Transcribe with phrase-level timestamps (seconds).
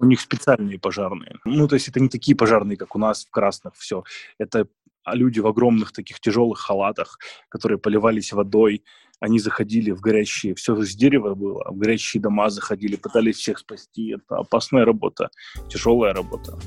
[0.00, 1.36] У них специальные пожарные.
[1.44, 4.02] Ну, то есть это не такие пожарные, как у нас в красных, все.
[4.38, 4.66] Это
[5.06, 8.82] люди в огромных таких тяжелых халатах, которые поливались водой,
[9.20, 14.14] они заходили в горящие, все из дерева было, в горящие дома заходили, пытались всех спасти.
[14.14, 15.28] Это опасная работа,
[15.68, 16.58] тяжелая работа.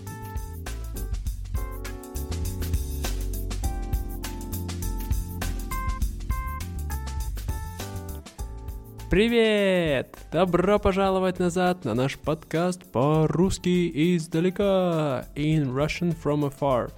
[9.12, 10.18] Привет!
[10.30, 16.90] Добро пожаловать назад на наш подкаст по-русски издалека in Russian from afar.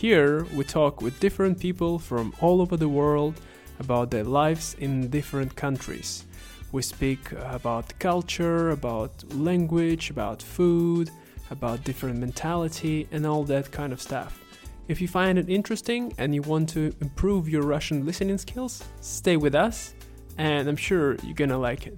[0.00, 3.34] Here we talk with different people from all over the world
[3.80, 6.24] about their lives in different countries.
[6.70, 11.10] We speak about culture, about language, about food,
[11.50, 14.38] about different mentality, and all that kind of stuff.
[14.86, 19.36] If you find it interesting and you want to improve your Russian listening skills, stay
[19.36, 19.94] with us
[20.37, 21.97] and I'm sure you're gonna like it.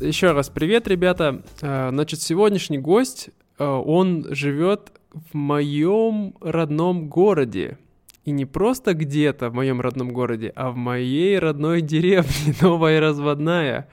[0.00, 1.42] Еще раз привет, ребята.
[1.60, 7.78] А, значит, сегодняшний гость, а, он живет в моем родном городе.
[8.24, 13.88] И не просто где-то в моем родном городе, а в моей родной деревне, новая разводная.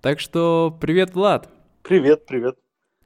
[0.00, 1.48] Так что привет, Влад.
[1.82, 2.56] Привет, привет.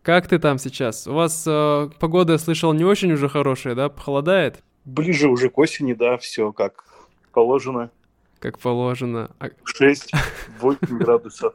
[0.02, 1.06] Как ты там сейчас?
[1.06, 3.89] У вас э, погода, я слышал, не очень уже хорошая, да?
[3.89, 4.62] Похолодает?
[4.84, 6.84] Ближе уже к осени, да, все как
[7.33, 7.91] положено.
[8.39, 9.30] Как положено.
[9.41, 11.55] 6-8 градусов.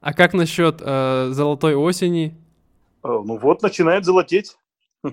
[0.00, 2.34] А как насчет э, золотой осени?
[3.02, 4.56] О, ну вот, начинает золотеть.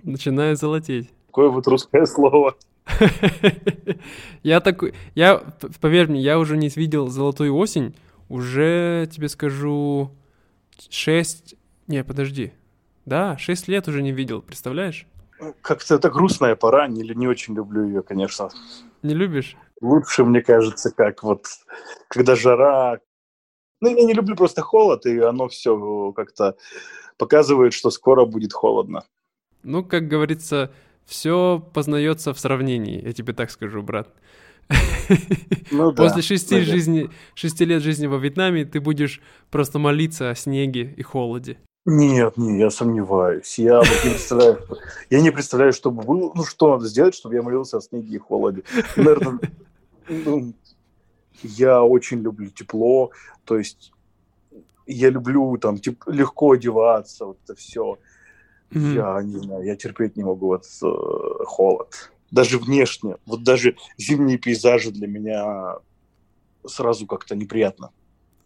[0.03, 1.09] Начинает золотеть.
[1.27, 2.55] Какое вот русское слово.
[4.43, 5.43] Я такой, я,
[5.81, 7.95] поверь мне, я уже не видел «Золотую осень»,
[8.29, 10.11] уже, тебе скажу,
[10.89, 11.55] шесть,
[11.87, 12.53] не, подожди,
[13.05, 15.07] да, шесть лет уже не видел, представляешь?
[15.61, 18.49] Как-то это грустная пора, не, не очень люблю ее, конечно.
[19.01, 19.55] Не любишь?
[19.81, 21.45] Лучше, мне кажется, как вот,
[22.09, 22.99] когда жара.
[23.81, 26.57] Ну, я не люблю просто холод, и оно все как-то
[27.17, 29.05] показывает, что скоро будет холодно.
[29.63, 30.71] Ну, как говорится,
[31.09, 34.13] все познается в сравнении, я тебе так скажу, брат.
[35.71, 40.35] Ну, После да, шести, жизни, шести лет жизни во Вьетнаме ты будешь просто молиться о
[40.35, 41.57] снеге и холоде.
[41.85, 43.57] Нет, нет, я сомневаюсь.
[43.57, 44.59] Я вот не представляю,
[45.09, 48.15] я не представляю, что бы было, ну что надо сделать, чтобы я молился о снеге
[48.15, 48.63] и холоде.
[48.95, 49.39] Наверное,
[50.07, 50.53] ну,
[51.41, 53.09] я очень люблю тепло,
[53.45, 53.91] то есть
[54.85, 57.97] я люблю там теп- легко одеваться, вот это все.
[58.71, 58.95] Mm-hmm.
[58.95, 62.11] Я не знаю, я терпеть не могу вот э, холод.
[62.31, 63.17] Даже внешне.
[63.25, 65.77] Вот даже зимние пейзажи для меня
[66.65, 67.91] сразу как-то неприятно.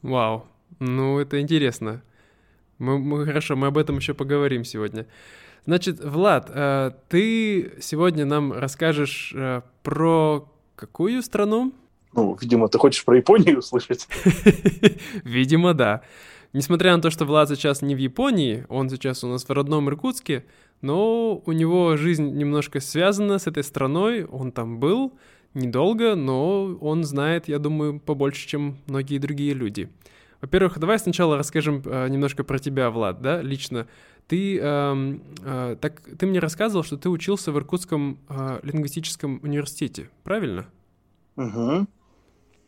[0.02, 0.46] Вау.
[0.80, 2.02] Ну, это интересно.
[2.78, 5.06] Мы, мы хорошо, мы об этом еще поговорим сегодня.
[5.66, 11.74] Значит, Влад, э, ты сегодня нам расскажешь э, про какую страну?
[12.14, 14.08] Ну, видимо, ты хочешь про Японию услышать?
[15.24, 16.02] Видимо, да.
[16.54, 19.90] Несмотря на то, что Влад сейчас не в Японии, он сейчас у нас в родном
[19.90, 20.46] Иркутске,
[20.82, 25.14] но у него жизнь немножко связана с этой страной, он там был
[25.56, 29.90] недолго, но он знает, я думаю, побольше, чем многие другие люди.
[30.42, 33.88] Во-первых, давай сначала расскажем э, немножко про тебя, Влад, да, лично.
[34.28, 40.10] Ты, э, э, так, ты мне рассказывал, что ты учился в Иркутском э, лингвистическом университете,
[40.24, 40.68] правильно?
[41.36, 41.88] Угу.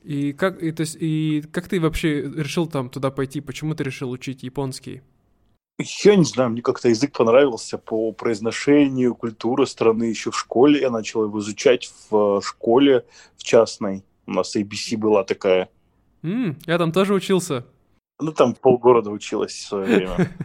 [0.06, 3.42] И как, и, то есть, и как ты вообще решил там туда пойти?
[3.42, 5.02] Почему ты решил учить японский?
[6.04, 10.04] Я не знаю, мне как-то язык понравился по произношению, культура страны.
[10.04, 13.04] Еще в школе я начал его изучать в школе
[13.36, 14.04] в частной.
[14.28, 15.70] У нас ABC была такая.
[16.22, 17.66] Mm, я там тоже учился.
[18.20, 20.32] Ну, там полгорода училась в свое время.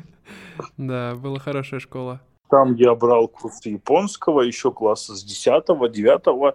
[0.76, 2.20] Да, была хорошая школа.
[2.50, 6.54] Там я брал курсы японского еще класса с 10 9 а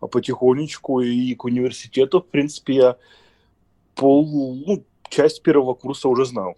[0.00, 2.96] потихонечку и к университету, в принципе, я
[3.94, 6.56] пол, ну, часть первого курса уже знал.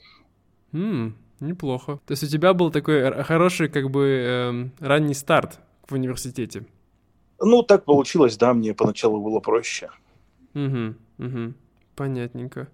[0.73, 2.01] Mm, неплохо.
[2.07, 6.67] То есть у тебя был такой хороший, как бы, э, ранний старт в университете?
[7.41, 9.91] Ну, так получилось, да, мне поначалу было проще.
[10.55, 11.55] Угу, угу,
[11.95, 12.69] понятненько.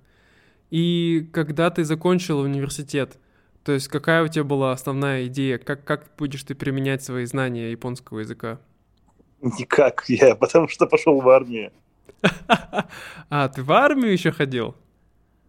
[0.71, 3.19] И когда ты закончил университет,
[3.63, 7.71] то есть какая у тебя была основная идея, как, как будешь ты применять свои знания
[7.71, 8.59] японского языка?
[9.45, 11.71] Никак, я потому что пошел в армию.
[13.31, 14.75] А, ты в армию еще ходил?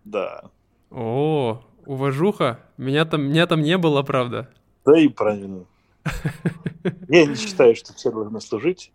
[0.04, 0.44] Да.
[0.92, 2.60] О, уважуха.
[2.78, 4.50] Меня там, меня там не было, правда.
[4.86, 5.66] Да и правильно.
[7.08, 8.92] Я не считаю, что все должны служить.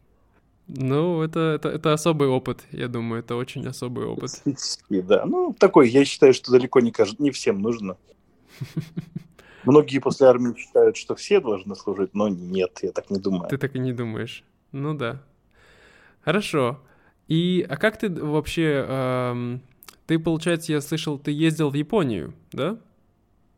[0.67, 4.31] Ну, это, это, это особый опыт, я думаю, это очень особый опыт.
[4.89, 7.19] Да, ну, такой, я считаю, что далеко не, кажд...
[7.19, 7.97] не всем нужно.
[9.65, 13.49] Многие после армии считают, что все должны служить, но нет, я так не думаю.
[13.49, 14.45] Ты так и не думаешь.
[14.73, 15.23] Ну да.
[16.25, 16.81] Хорошо.
[17.29, 18.85] И а как ты вообще...
[18.89, 19.61] Эм,
[20.07, 22.77] ты, получается, я слышал, ты ездил в Японию, да?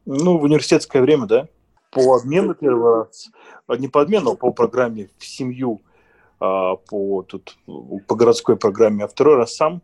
[0.05, 1.49] Ну, в университетское время, да.
[1.91, 3.31] По обмену первый раз.
[3.67, 5.81] А не по обмену, а по программе в семью,
[6.41, 7.57] а, по, тут,
[8.07, 9.83] по городской программе, а второй раз сам.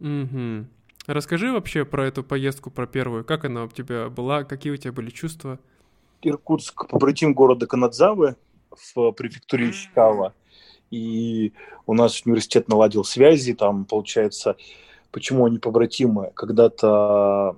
[0.00, 0.66] Угу.
[1.06, 3.24] Расскажи вообще про эту поездку, про первую.
[3.24, 5.58] Как она у тебя была, какие у тебя были чувства?
[6.22, 8.36] Иркутск, побратим города Канадзавы
[8.94, 10.34] в префектуре Ищикава.
[10.90, 11.52] И
[11.86, 14.56] у нас университет наладил связи, там, получается,
[15.10, 16.30] почему они побратимы.
[16.34, 17.56] Когда-то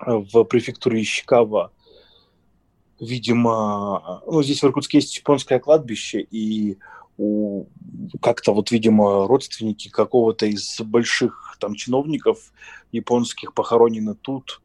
[0.00, 1.72] в префектуре Ищикава,
[3.00, 6.78] видимо, ну, здесь в Иркутске есть японское кладбище, и
[7.16, 7.66] у
[8.20, 12.52] как-то вот, видимо, родственники какого-то из больших там чиновников
[12.90, 14.60] японских похоронены тут.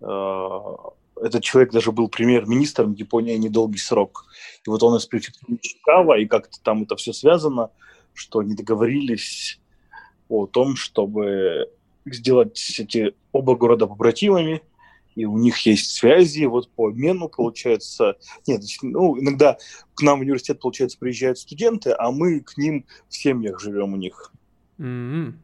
[0.00, 0.60] Э,
[1.20, 4.26] этот человек даже был премьер-министром Японии недолгий срок.
[4.66, 7.70] И вот он из префектуры Чикаго, и как-то там это все связано,
[8.12, 9.60] что они договорились
[10.28, 11.70] о том, чтобы
[12.06, 14.62] сделать эти оба города побратимами,
[15.14, 19.58] и у них есть связи, вот по обмену, получается, нет, ну, иногда
[19.94, 23.96] к нам в университет, получается, приезжают студенты, а мы к ним в семьях живем у
[23.96, 24.32] них.
[24.78, 25.34] Mm-hmm.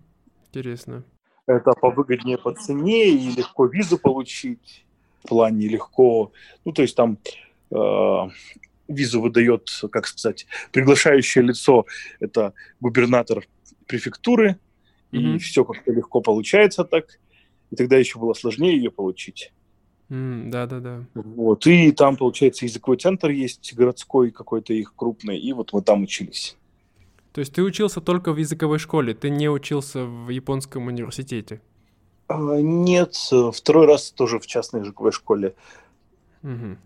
[0.48, 1.04] Интересно.
[1.46, 4.84] Это повыгоднее по цене, и легко визу получить,
[5.24, 6.32] в плане легко,
[6.64, 7.18] ну, то есть там
[7.70, 8.28] э,
[8.88, 11.86] визу выдает, как сказать, приглашающее лицо,
[12.20, 13.46] это губернатор
[13.86, 14.58] префектуры,
[15.12, 15.36] mm-hmm.
[15.36, 17.18] и все как-то легко получается так,
[17.70, 19.52] и тогда еще было сложнее ее получить.
[20.08, 21.04] Да, да, да.
[21.14, 21.66] Вот.
[21.68, 26.56] И там, получается, языковой центр есть городской какой-то их крупный, и вот мы там учились.
[27.32, 31.60] То есть ты учился только в языковой школе, ты не учился в японском университете?
[32.30, 33.16] А, нет,
[33.52, 35.54] второй раз тоже в частной языковой школе.
[36.44, 36.76] Угу.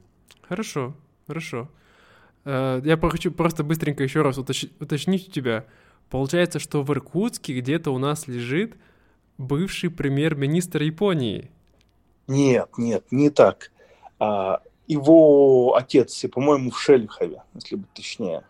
[0.48, 0.94] Хорошо,
[1.26, 1.68] хорошо.
[2.46, 4.64] Э, я хочу просто быстренько еще раз уточ...
[4.80, 5.66] уточнить у тебя.
[6.08, 8.74] Получается, что в Иркутске где-то у нас лежит
[9.36, 11.50] бывший премьер-министр Японии.
[12.26, 13.70] Нет, нет, не так.
[14.18, 18.44] А, его отец, и, по-моему, в Шелихове, если быть точнее.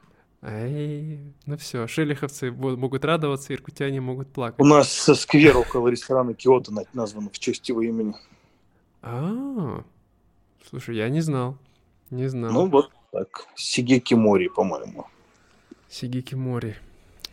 [0.46, 4.60] Эй, ну все, шелиховцы могут радоваться, иркутяне могут плакать.
[4.60, 8.14] У нас сквер около ресторана Киото назван в честь его имени.
[9.00, 9.82] А,
[10.68, 11.56] слушай, я не знал,
[12.10, 12.52] не знал.
[12.52, 15.06] Ну вот так, Сигеки Мори, по-моему.
[15.88, 16.74] Сигеки Мори.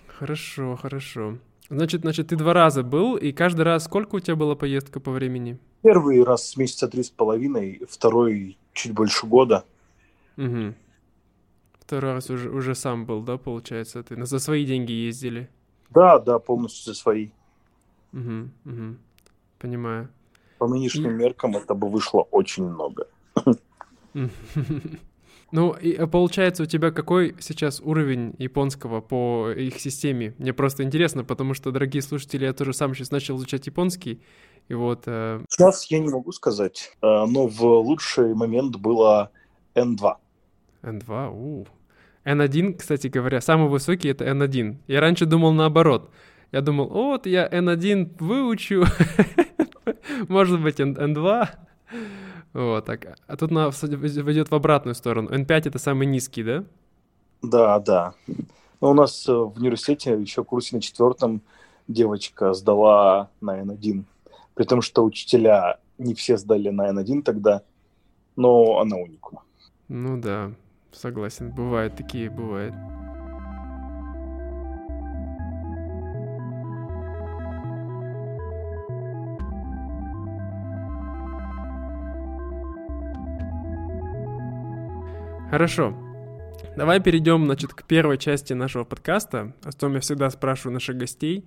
[0.08, 1.38] Хорошо, хорошо.
[1.70, 5.12] Значит, значит, ты два раза был, и каждый раз сколько у тебя была поездка по
[5.12, 5.58] времени?
[5.82, 9.66] Первый раз месяца три с половиной, второй чуть больше года.
[10.38, 10.76] Угу.
[11.82, 14.04] Второй раз уже, уже сам был, да, получается?
[14.04, 15.50] Ты за свои деньги ездили?
[15.90, 17.30] Да, да, полностью за свои.
[18.14, 18.96] Угу, угу.
[19.60, 20.08] Понимаю.
[20.58, 23.08] По нынешним меркам это бы вышло очень много.
[25.54, 30.34] Ну, и а получается, у тебя какой сейчас уровень японского по их системе?
[30.38, 34.22] Мне просто интересно, потому что, дорогие слушатели, я тоже сам сейчас начал изучать японский,
[34.70, 35.04] и вот...
[35.08, 35.42] Э...
[35.50, 39.30] Сейчас я не могу сказать, э, но в лучший момент было
[39.76, 40.16] N2.
[40.84, 41.68] N2, у.
[42.26, 44.78] N1, кстати говоря, самый высокий это N1.
[44.88, 46.12] Я раньше думал наоборот.
[46.52, 48.86] Я думал, вот я N1 выучу,
[50.28, 51.50] может быть N2.
[52.54, 53.18] Вот так.
[53.28, 55.30] А тут на, идет в обратную сторону.
[55.30, 56.64] N5 это самый низкий, да?
[57.42, 58.14] Да, да.
[58.82, 61.42] Но у нас э, в университете еще в курсе на четвертом
[61.88, 64.04] девочка сдала на N1.
[64.54, 67.62] При том, что учителя не все сдали на N1 тогда,
[68.36, 69.40] но она уникум.
[69.88, 70.52] Ну да,
[70.96, 71.52] согласен.
[71.52, 72.74] Бывают такие, бывает.
[85.52, 85.94] Хорошо.
[86.78, 91.46] Давай перейдем, значит, к первой части нашего подкаста, о том я всегда спрашиваю наших гостей,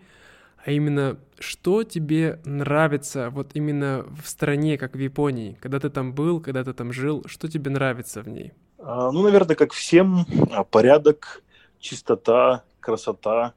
[0.63, 6.15] а именно, что тебе нравится вот именно в стране, как в Японии, когда ты там
[6.15, 8.53] был, когда ты там жил, что тебе нравится в ней?
[8.87, 11.43] А, ну, наверное, как всем, а, порядок,
[11.81, 13.55] чистота, красота,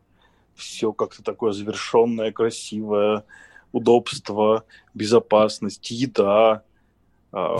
[0.56, 3.26] все как-то такое завершенное, красивое,
[3.74, 6.64] удобство, безопасность, еда,
[7.34, 7.58] а,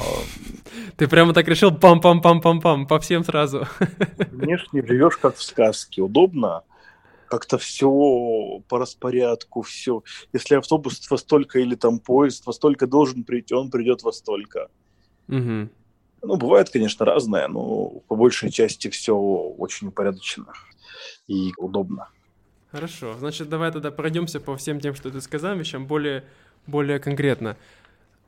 [0.96, 3.68] Ты прямо так решил пам-пам-пам-пам-пам по всем сразу.
[4.32, 6.64] Внешне живешь как в сказке, удобно,
[7.28, 7.90] как-то все
[8.70, 10.04] по распорядку, все.
[10.32, 14.70] Если автобус во столько или там поезд во столько должен прийти, он придет во столько.
[15.28, 15.68] Угу.
[16.22, 20.52] Ну, бывает, конечно, разное, но по большей части все очень упорядочено
[21.28, 22.10] и удобно.
[22.72, 26.26] Хорошо, значит, давай тогда пройдемся по всем тем, что ты сказал, вещам более,
[26.66, 27.56] более конкретно.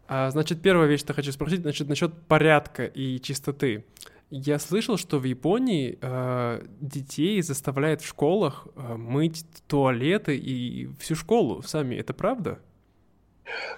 [0.07, 3.85] А, значит, первая вещь, что хочу спросить, значит, насчет порядка и чистоты.
[4.31, 11.15] Я слышал, что в Японии э, детей заставляют в школах э, мыть туалеты и всю
[11.15, 11.95] школу сами.
[11.95, 12.59] Это правда?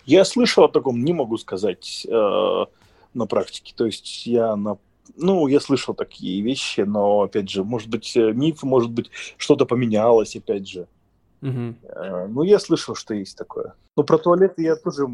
[0.05, 2.65] Я слышал о таком, не могу сказать э,
[3.13, 3.73] на практике.
[3.75, 4.77] То есть я на
[5.17, 9.65] ну, я слышал такие вещи, но, опять же, может быть, э, миф, может быть, что-то
[9.65, 10.87] поменялось, опять же.
[11.41, 11.75] Угу.
[12.29, 13.73] Ну, я слышал, что есть такое.
[13.97, 15.07] Но про туалеты я тоже,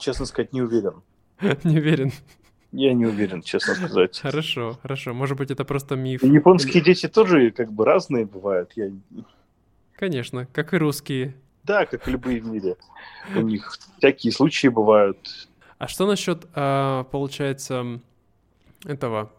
[0.00, 1.02] честно сказать, не уверен.
[1.64, 2.12] Не уверен.
[2.70, 4.18] Я не уверен, честно сказать.
[4.18, 5.12] Хорошо, хорошо.
[5.12, 6.22] Может быть, это просто миф.
[6.22, 8.72] Японские дети тоже как бы разные бывают.
[8.76, 8.90] Я...
[9.96, 11.34] Конечно, как и русские.
[11.64, 12.76] Да, как и любые в мире.
[13.36, 15.18] У них всякие случаи бывают.
[15.82, 18.00] А что насчет, а, получается,
[18.84, 19.32] этого,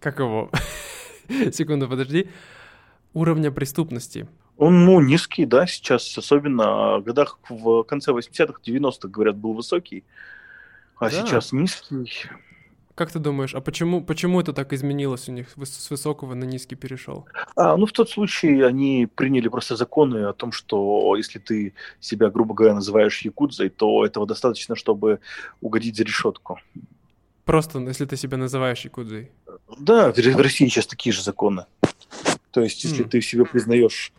[0.00, 0.50] как его?
[1.52, 2.28] Секунду, подожди.
[3.14, 4.26] Уровня преступности.
[4.56, 10.02] Он, ну, низкий, да, сейчас, особенно в годах в конце 80-х, 90-х, говорят, был высокий,
[10.96, 11.24] а да.
[11.24, 12.30] сейчас низкий.
[12.96, 16.76] Как ты думаешь, а почему, почему это так изменилось у них, с высокого на низкий
[16.76, 17.26] перешел?
[17.54, 22.30] А, ну, в тот случай они приняли просто законы о том, что если ты себя,
[22.30, 25.18] грубо говоря, называешь якудзой, то этого достаточно, чтобы
[25.60, 26.58] угодить за решетку.
[27.44, 29.30] Просто, если ты себя называешь якудзой?
[29.78, 31.66] Да, в России сейчас такие же законы.
[32.50, 33.08] То есть, если mm.
[33.10, 34.10] ты себя признаешь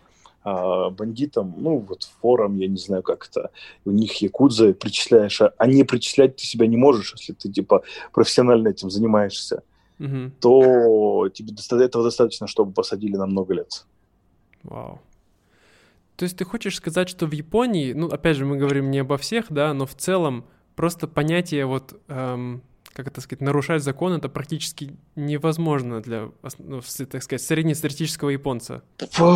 [0.49, 3.51] а, бандитам, ну, вот форум, я не знаю, как это,
[3.83, 7.83] у них якудзы причисляешь, а, а не причислять ты себя не можешь, если ты, типа,
[8.13, 9.63] профессионально этим занимаешься,
[9.99, 10.31] угу.
[10.39, 13.85] то тебе этого достаточно, чтобы посадили на много лет.
[14.63, 15.01] Вау.
[16.15, 19.17] То есть ты хочешь сказать, что в Японии, ну, опять же, мы говорим не обо
[19.17, 20.45] всех, да, но в целом
[20.77, 22.61] просто понятие вот эм,
[22.93, 26.29] как это сказать, нарушать закон это практически невозможно для,
[26.59, 28.83] ну, так сказать, среднестатистического японца.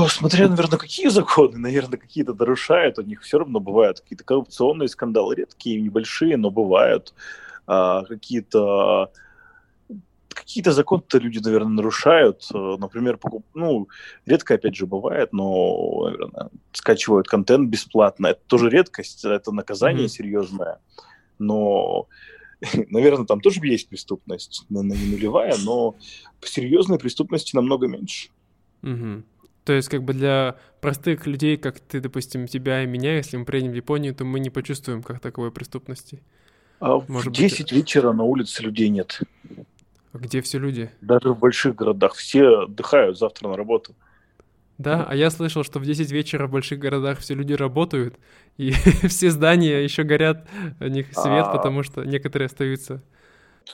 [0.10, 5.36] Смотря, наверное, какие законы, наверное, какие-то нарушают, у них все равно бывают какие-то коррупционные скандалы,
[5.36, 7.14] редкие, небольшие, но бывают
[7.68, 9.12] а, какие-то
[10.34, 12.48] какие-то законы-то люди, наверное, нарушают.
[12.52, 13.46] Например, покуп...
[13.54, 13.88] ну,
[14.26, 18.28] редко, опять же, бывает, но, наверное, скачивают контент бесплатно.
[18.28, 20.10] Это тоже редкость, это наказание mm-hmm.
[20.10, 20.80] серьезное.
[21.38, 22.08] Но
[22.90, 25.96] Наверное, там тоже есть преступность, она не нулевая, но
[26.42, 28.30] серьезной преступности намного меньше.
[28.84, 29.24] Угу.
[29.64, 33.46] То есть, как бы для простых людей, как ты, допустим, тебя и меня, если мы
[33.46, 36.22] приедем в Японию, то мы не почувствуем как таковой преступности.
[36.80, 37.72] А Может в 10 быть...
[37.72, 39.20] вечера на улице людей нет.
[40.14, 40.92] А где все люди?
[41.02, 42.16] Даже в больших городах.
[42.16, 43.96] Все отдыхают завтра на работу.
[44.82, 48.16] Да, а я слышал, что в 10 вечера в больших городах все люди работают,
[48.58, 48.72] и
[49.08, 50.48] все здания еще горят,
[50.80, 51.56] у них свет, а...
[51.56, 53.04] потому что некоторые остаются.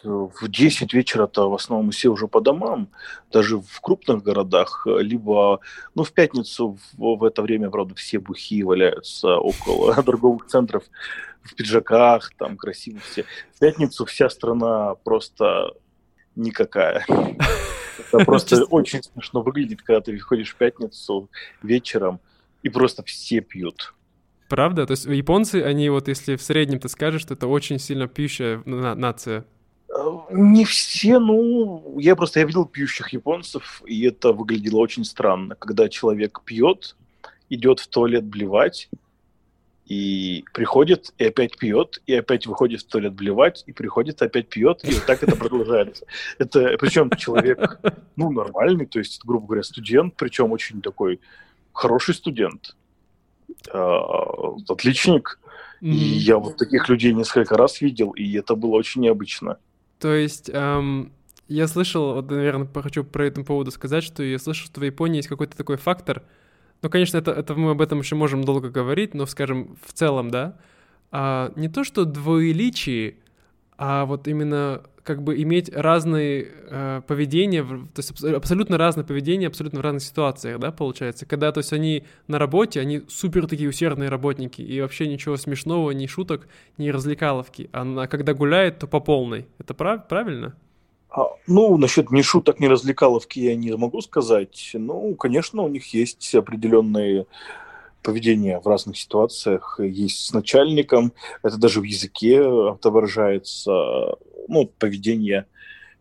[0.04, 2.90] В 10 вечера-то в основном все уже по домам,
[3.32, 5.62] даже в крупных городах, либо,
[5.96, 10.84] ну, в пятницу в, в это время, правда, все бухие валяются около торговых центров
[11.42, 13.24] в пиджаках, там красиво все.
[13.56, 15.74] В пятницу вся страна просто
[16.36, 17.06] никакая.
[18.12, 21.30] Это просто очень смешно выглядит, когда ты выходишь в пятницу
[21.62, 22.20] вечером,
[22.64, 23.94] и просто все пьют.
[24.50, 24.86] Правда?
[24.86, 28.62] То есть японцы, они вот, если в среднем ты скажешь, что это очень сильно пьющая
[28.66, 29.46] на- нация.
[29.90, 35.56] Э, не все, ну, я просто я видел пьющих японцев, и это выглядело очень странно,
[35.56, 36.96] когда человек пьет,
[37.50, 38.90] идет в туалет блевать,
[39.88, 44.84] и приходит, и опять пьет, и опять выходит в туалет блевать, и приходит, опять пьет,
[44.84, 46.06] и вот так это продолжается.
[46.38, 47.80] Это, причем человек,
[48.18, 51.22] ну, нормальный, то есть, грубо говоря, студент, причем очень такой
[51.72, 52.76] хороший студент,
[53.72, 55.40] а, отличник,
[55.80, 59.58] и я вот таких людей несколько раз видел, и это было очень необычно.
[60.00, 61.14] То есть, эм,
[61.48, 65.18] я слышал, вот, наверное, хочу про этом поводу сказать, что я слышал, что в Японии
[65.18, 66.24] есть какой-то такой фактор,
[66.82, 70.30] ну, конечно, это, это мы об этом еще можем долго говорить, но, скажем, в целом,
[70.30, 70.58] да,
[71.12, 73.16] а, не то, что двоеличие,
[73.78, 79.80] а вот именно как бы иметь разные э, поведения, то есть абсолютно разное поведение, абсолютно
[79.80, 81.26] в разных ситуациях, да, получается.
[81.26, 85.92] Когда, то есть они на работе, они супер такие усердные работники, и вообще ничего смешного,
[85.92, 87.70] ни шуток, ни развлекаловки.
[87.72, 89.48] А когда гуляет, то по полной.
[89.60, 90.58] Это прав правильно?
[91.10, 94.72] А, ну, насчет ни шуток, ни развлекаловки я не могу сказать.
[94.74, 97.26] Ну, конечно, у них есть определенные
[98.04, 99.80] поведения в разных ситуациях.
[99.82, 104.16] Есть с начальником, это даже в языке отображается,
[104.48, 105.46] ну, поведение,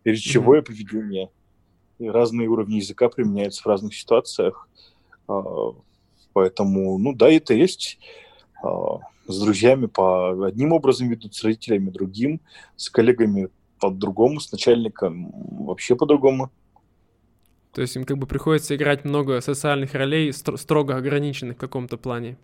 [0.03, 0.65] речевое mm-hmm.
[0.65, 1.29] поведение.
[1.99, 4.69] И разные уровни языка применяются в разных ситуациях.
[5.27, 5.73] А,
[6.33, 7.97] поэтому, ну да, это есть.
[8.63, 12.39] А, с друзьями по одним образом ведут, с родителями другим,
[12.75, 13.49] с коллегами
[13.79, 15.31] по-другому, с начальником
[15.65, 16.51] вообще по-другому.
[17.73, 22.37] То есть им как бы приходится играть много социальных ролей, строго ограниченных в каком-то плане.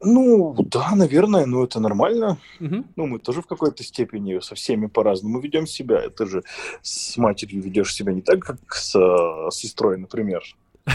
[0.00, 2.38] Ну, да, наверное, но это нормально.
[2.60, 2.86] Мгм.
[2.94, 5.98] Ну, мы тоже в какой-то степени со всеми по-разному ведем себя.
[5.98, 6.44] Это же
[6.82, 10.42] с матерью ведешь себя не так, как с э, сестрой, например.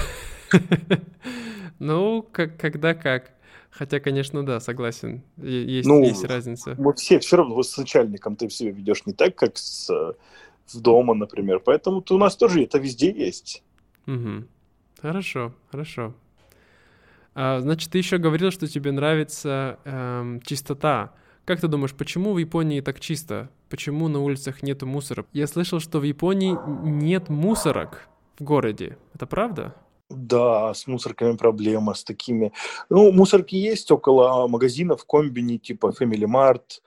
[1.80, 3.33] Ну, как, когда как.
[3.76, 5.24] Хотя, конечно, да, согласен.
[5.38, 6.76] Есть, Ну, есть разница.
[6.78, 10.14] Вот все, все равно с начальником ты себя ведешь не так, как с э,
[10.68, 11.60] в дома, например.
[11.60, 13.64] Поэтому -то у нас тоже это везде есть.
[14.06, 14.48] Мгм.
[15.02, 16.14] Хорошо, хорошо.
[17.34, 21.14] А, значит, ты еще говорил, что тебе нравится эм, чистота.
[21.46, 23.50] Как ты думаешь, почему в Японии так чисто?
[23.70, 25.26] Почему на улицах нету мусора?
[25.34, 28.98] Я слышал, что в Японии нет мусорок в городе.
[29.16, 29.76] Это правда?
[30.10, 32.52] Да, с мусорками проблема, с такими...
[32.90, 36.82] Ну, мусорки есть около магазинов, комбини, типа Family Mart,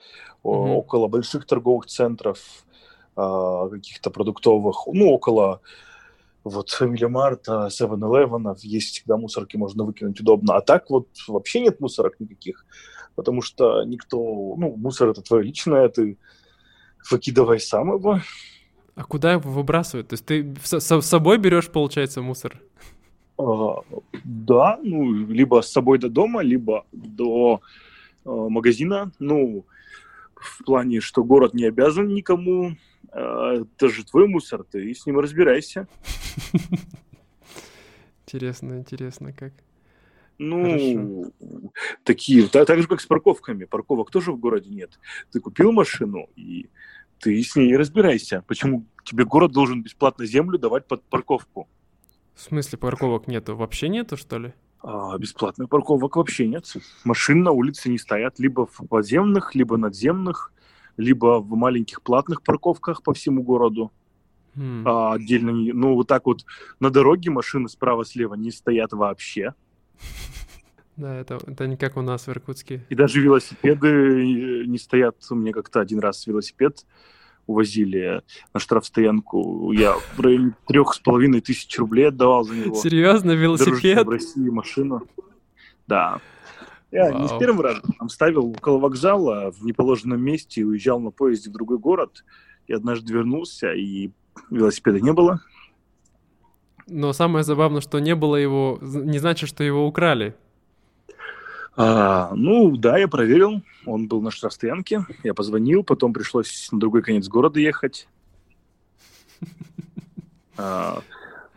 [0.44, 0.70] Мгм.
[0.76, 2.38] около больших торговых центров,
[3.16, 5.60] а, каких-то продуктовых, ну, около
[6.44, 10.54] вот Family Mart, а, 7-Eleven, есть всегда мусорки, можно выкинуть удобно.
[10.54, 12.64] А так вот вообще нет мусорок никаких,
[13.16, 14.18] потому что никто...
[14.18, 16.16] Ну, мусор это твое личное, ты
[17.10, 18.20] выкидывай сам его.
[18.94, 20.08] А куда его выбрасывают?
[20.08, 22.62] То есть ты с собой берешь, получается, мусор?
[23.38, 23.82] А,
[24.24, 27.60] Да, ну, либо с собой до дома, либо до
[28.24, 29.12] э, магазина.
[29.18, 29.64] Ну,
[30.34, 32.76] в плане, что город не обязан никому.
[33.12, 35.86] э, Это же твой мусор, ты с ним разбирайся.
[38.26, 39.52] Интересно, интересно, как.
[40.38, 41.32] Ну,
[42.04, 43.64] такие, та- так же, как с парковками.
[43.64, 44.98] Парковок тоже в городе нет.
[45.32, 46.68] Ты купил машину, и
[47.20, 48.42] ты с ней разбирайся.
[48.46, 51.68] Почему тебе город должен бесплатно землю давать под парковку?
[52.36, 53.56] В смысле парковок нету?
[53.56, 54.52] Вообще нету, что ли?
[54.82, 56.70] А бесплатных парковок вообще нет.
[57.02, 60.52] Машин на улице не стоят либо в подземных, либо надземных,
[60.98, 63.90] либо в маленьких платных парковках по всему городу.
[64.54, 64.86] Хм.
[64.86, 66.44] А отдельно, ну вот так вот
[66.78, 69.54] на дороге машины справа-слева не стоят вообще.
[70.96, 72.86] Да, это, это не как у нас в Иркутске.
[72.88, 75.16] И даже велосипеды э, не стоят.
[75.30, 76.86] Мне как-то один раз велосипед
[77.46, 78.22] увозили
[78.52, 79.72] на штрафстоянку.
[79.72, 82.74] Я в районе трех с половиной тысяч рублей отдавал за него.
[82.76, 84.06] Серьезно, велосипед?
[84.06, 85.00] в России машина.
[85.86, 86.20] Да.
[86.90, 87.40] Я не с Вау.
[87.40, 87.94] первым разом.
[87.98, 92.24] Там ставил около вокзала в неположенном месте и уезжал на поезде в другой город.
[92.66, 94.10] И однажды вернулся, и
[94.50, 95.40] велосипеда не было.
[96.88, 100.36] Но самое забавное, что не было его, не значит, что его украли.
[101.76, 103.62] А, ну, да, я проверил.
[103.84, 105.04] Он был на штрафстоянке.
[105.22, 108.08] Я позвонил, потом пришлось на другой конец города ехать.
[110.56, 111.02] А,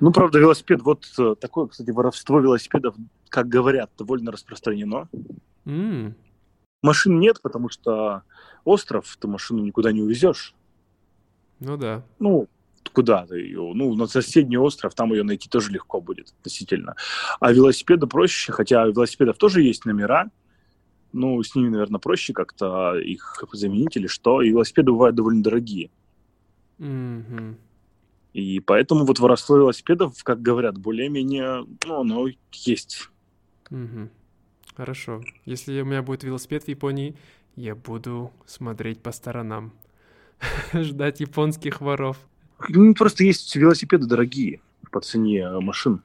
[0.02, 2.96] ну, правда, велосипед, вот э, такое, кстати, воровство велосипедов,
[3.30, 5.08] как говорят, довольно распространено.
[5.66, 6.16] М,
[6.82, 8.24] Машин нет, потому что
[8.64, 10.54] остров, ты машину никуда не увезешь.
[11.60, 12.04] Ну да.
[12.20, 12.48] Ну,
[12.89, 13.71] куда ты ее?
[13.73, 16.95] Ну, на соседний остров, там ее найти тоже легко будет относительно.
[17.39, 20.30] А велосипеды проще, хотя у велосипедов тоже есть номера,
[21.12, 24.41] ну, с ними, наверное, проще как-то их заменить или что.
[24.41, 25.89] И велосипеды бывают довольно дорогие.
[26.78, 27.58] Мгм.
[28.34, 33.10] И поэтому вот воровство велосипедов, как говорят, более-менее, ну, оно есть.
[33.69, 34.10] Мгм.
[34.75, 35.21] Хорошо.
[35.45, 37.15] Если у меня будет велосипед в Японии,
[37.56, 39.73] я буду смотреть по сторонам.
[40.73, 42.17] Ждать японских воров.
[42.67, 44.60] Ну, просто есть велосипеды дорогие
[44.91, 46.02] по цене э, машин.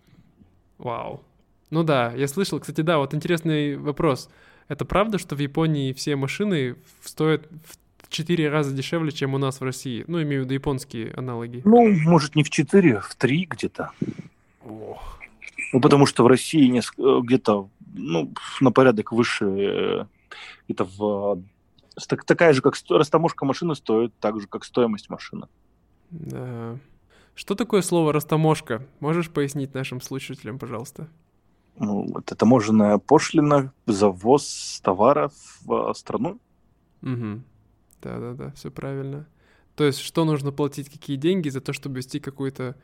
[0.78, 1.22] Вау.
[1.70, 4.28] Ну да, я слышал, кстати, да, вот интересный вопрос.
[4.68, 9.60] Это правда, что в Японии все машины стоят в 4 раза дешевле, чем у нас
[9.60, 10.04] в России?
[10.06, 11.62] Ну, имею в виду японские аналоги.
[11.64, 13.90] Ну, может, не в 4, в 3 где-то.
[14.64, 15.18] Ох.
[15.72, 20.04] Ну, потому что в России э, где-то ну, на порядок выше, э,
[20.68, 21.42] где-то в...
[22.08, 25.46] так- такая же, как растаможка машины стоит так же, как стоимость машины.
[26.14, 26.78] Да.
[27.34, 28.86] Что такое слово «растаможка»?
[29.00, 31.08] Можешь пояснить нашим слушателям, пожалуйста?
[31.76, 35.32] Ну, это таможенная пошлина за ввоз товаров
[35.64, 36.38] в э, страну.
[37.02, 37.42] Угу.
[38.00, 39.26] Да-да-да, все правильно.
[39.74, 42.76] То есть, что нужно платить, какие деньги за то, чтобы вести какую-то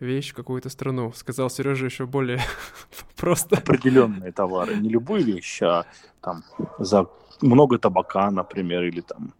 [0.00, 1.12] вещь в какую-то страну?
[1.12, 2.40] Сказал Сережа еще более
[3.16, 3.58] просто.
[3.58, 4.76] Определенные товары.
[4.76, 5.84] Не любую вещь, а
[6.22, 6.42] там
[6.78, 7.06] за
[7.42, 9.34] много табака, например, или там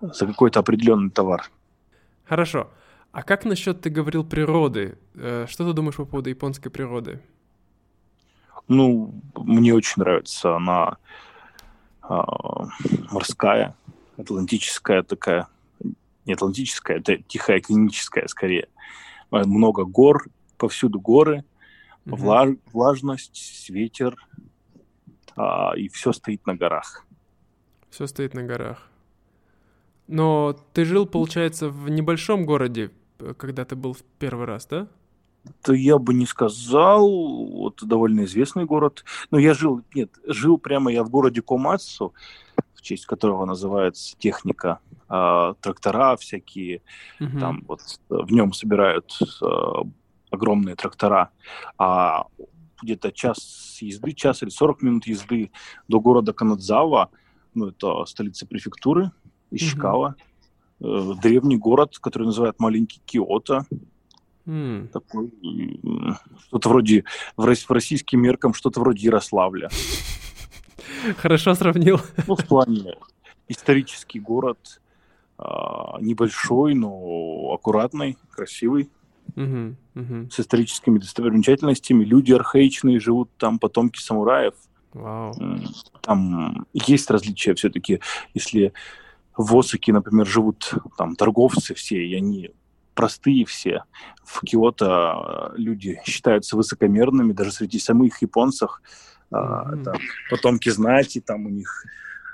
[0.00, 1.48] за какой-то определенный товар.
[2.24, 2.68] Хорошо.
[3.12, 4.98] А как насчет, ты говорил, природы?
[5.14, 7.20] Э, Что ты думаешь по поводу японской природы?
[8.68, 10.98] Ну, мне очень нравится она
[12.02, 12.66] а,
[13.10, 13.74] морская,
[14.18, 15.48] атлантическая такая.
[16.26, 18.68] Не атлантическая, это тихая океаническая скорее.
[19.30, 20.26] А, Много гор,
[20.58, 21.44] повсюду горы,
[22.04, 22.14] Мгм.
[22.14, 24.16] вла- влажность, ветер,
[25.34, 27.06] а, и все стоит на горах.
[27.90, 28.87] Все стоит на горах.
[30.08, 34.88] Но ты жил, получается, в небольшом городе, э, когда ты был в первый раз, да?
[35.62, 39.04] То я бы не сказал, вот довольно известный город.
[39.30, 42.14] Но я жил, нет, жил прямо я в городе Комацу,
[42.74, 46.80] в честь которого называется техника, э, трактора всякие,
[47.20, 47.40] Мгм.
[47.40, 49.46] там вот в нем собирают э,
[50.30, 51.30] огромные трактора.
[51.76, 52.26] А
[52.82, 55.50] где-то час езды, час или 40 минут езды
[55.86, 57.10] до города Канадзава,
[57.54, 59.10] ну, это столица префектуры
[59.50, 60.14] Ищикава,
[60.80, 63.64] э, древний город, который называют маленький Киото,
[64.46, 65.30] М, такой,
[66.46, 67.04] что-то вроде,
[67.36, 69.68] в, рос- в российским меркам, что-то вроде Ярославля.
[71.18, 72.00] Хорошо сравнил.
[72.26, 72.94] Ну, в плане
[73.48, 74.80] исторический город,
[75.38, 78.88] а, небольшой, но аккуратный, красивый,
[79.36, 80.30] Мгм, мгм.
[80.30, 82.02] с историческими достопримечательностями.
[82.04, 84.54] Люди архаичные живут там, потомки самураев.
[84.94, 85.34] Вау.
[86.00, 88.00] Там есть различия все-таки,
[88.32, 88.72] если
[89.38, 92.50] в Осаке, например, живут там торговцы все, и они
[92.94, 93.84] простые все.
[94.24, 98.82] В Киото э, люди считаются высокомерными, даже среди самих японцев.
[99.30, 99.80] А, Мгм.
[99.80, 99.94] Это
[100.28, 101.84] потомки знати, там у них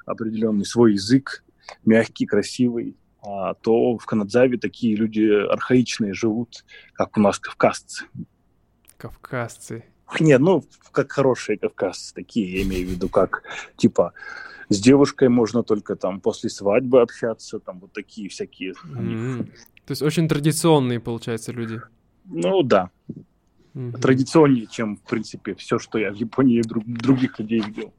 [0.06, 1.44] определенный свой язык,
[1.84, 2.96] мягкий, красивый.
[3.20, 6.64] А то в Канадзаве такие люди архаичные живут,
[6.94, 8.06] как у нас кавказцы.
[8.96, 9.84] Кавказцы.
[10.20, 13.42] Не, ну, как хорошие кавказцы такие, я имею в виду, как,
[13.76, 14.14] типа,
[14.68, 18.74] с девушкой можно только там после свадьбы общаться, там вот такие всякие.
[18.96, 19.46] М.
[19.86, 21.80] То есть очень традиционные, получается, люди.
[22.26, 22.90] Ну, да,
[23.74, 24.00] Мгм.
[24.00, 27.92] традиционнее, чем, в принципе, все, что я в Японии друг- других людей видел.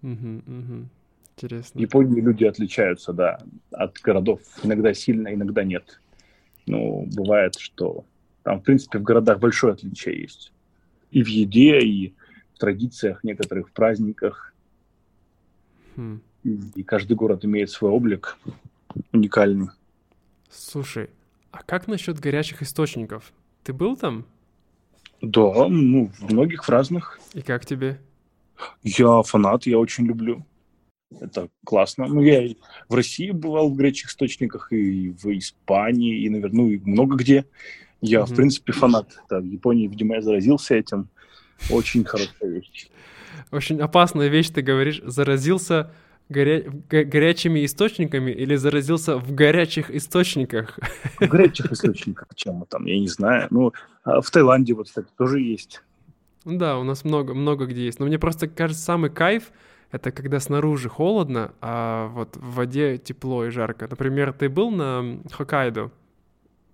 [0.00, 0.88] Мгм.
[1.36, 1.80] В Интересно.
[1.80, 3.38] Японии люди отличаются, да,
[3.70, 4.40] от городов.
[4.62, 6.00] Иногда сильно, иногда нет.
[6.66, 8.04] Ну, бывает, что
[8.42, 10.52] там, в принципе, в городах большое отличие есть.
[11.10, 12.14] И в еде, и
[12.54, 14.51] в традициях некоторых, в праздниках.
[15.96, 16.20] Хм.
[16.44, 18.36] И каждый город имеет свой облик
[19.12, 19.68] уникальный.
[20.50, 21.10] Слушай,
[21.50, 23.32] а как насчет горячих источников?
[23.64, 24.26] Ты был там?
[25.20, 27.20] Да, ну, в многих в разных.
[27.32, 28.00] И как тебе?
[28.82, 30.44] Я фанат, я очень люблю.
[31.20, 32.06] Это классно.
[32.06, 32.56] Ну, я и
[32.88, 37.44] в России бывал в горячих источниках, и в Испании, и, наверное, ну, и много где.
[38.00, 38.36] Я, в Мгм.
[38.36, 39.16] принципе, фанат.
[39.30, 41.08] Да, в Японии, видимо, я заразился этим.
[41.70, 42.88] Очень хорошая вещь.
[43.50, 45.90] Очень опасная вещь, ты говоришь, заразился
[46.28, 50.78] горя- го- горячими источниками или заразился в горячих источниках?
[51.20, 53.48] В горячих источниках чем там, я не знаю.
[53.50, 53.72] Ну,
[54.04, 55.82] а в Таиланде вот, кстати, тоже есть.
[56.44, 58.00] Да, у нас много, много где есть.
[58.00, 59.52] Но мне просто кажется, самый кайф—
[59.92, 63.86] это когда снаружи холодно, а вот в воде тепло и жарко.
[63.88, 65.90] Например, ты был на Хоккайдо?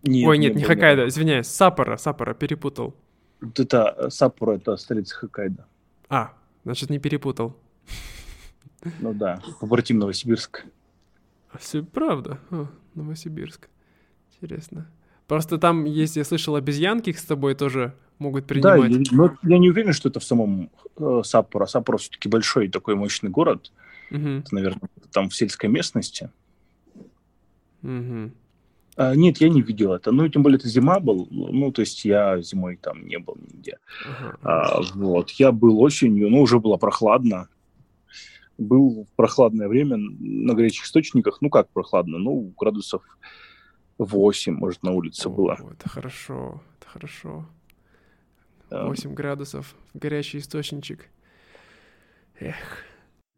[0.07, 2.95] Ой, нет, не был, Хоккайдо, извиняюсь, Саппоро, Саппоро, перепутал.
[3.41, 5.67] Вот Это э, Саппоро, это столица Хоккайдо.
[6.09, 6.33] А,
[6.69, 7.57] значит, не перепутал.
[9.01, 10.65] Ну да, побратим Новосибирск.
[11.59, 12.39] Все правда.
[12.51, 13.69] О, Новосибирск.
[14.35, 14.87] Интересно.
[15.27, 18.93] Просто там есть, я слышал, обезьянки с тобой тоже могут Да, принимать.
[19.11, 21.65] я, но я не уверен, что это в самом э, Саппоро.
[21.67, 23.73] Саппоро все-таки большой такой мощный город.
[24.11, 26.31] Мгм, Это, наверное, там в сельской местности.
[27.83, 28.33] мгм.
[28.99, 30.11] А, нет, я не видел это.
[30.11, 31.29] Ну, тем более это зима был.
[31.31, 33.79] Ну, то есть я зимой там не был нигде.
[34.43, 35.31] А, вот.
[35.31, 37.49] Я был осенью, но уже было прохладно.
[38.59, 41.39] Был в прохладное время на горячих источниках.
[41.41, 42.19] Ну, как прохладно?
[42.19, 43.03] Ну, градусов
[43.99, 45.55] 8, может, на улице было.
[45.55, 47.47] О, это хорошо, это хорошо.
[48.69, 48.85] Да.
[48.85, 51.07] 8 градусов, горячий источничек.
[52.41, 52.57] Эх.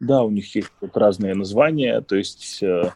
[0.00, 2.94] Да, у них есть вот разные названия, то есть э,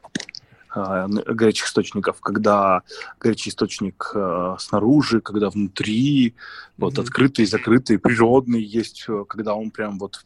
[0.75, 2.83] горячих источников, когда
[3.21, 6.35] горячий источник э, снаружи, когда внутри,
[6.77, 7.03] вот Мгм.
[7.03, 10.25] открытый, закрытый, природный есть, э, когда он прям вот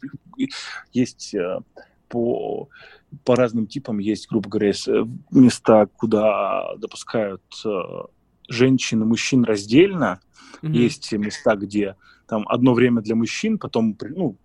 [0.93, 1.59] есть э,
[2.07, 2.69] по
[3.23, 7.69] по разным типам есть, грубо говоря, э, места, куда допускают э,
[8.47, 10.19] женщин и мужчин раздельно,
[10.61, 10.73] Мгм.
[10.73, 11.95] есть места, где
[12.27, 14.37] там одно время для мужчин, потом ну,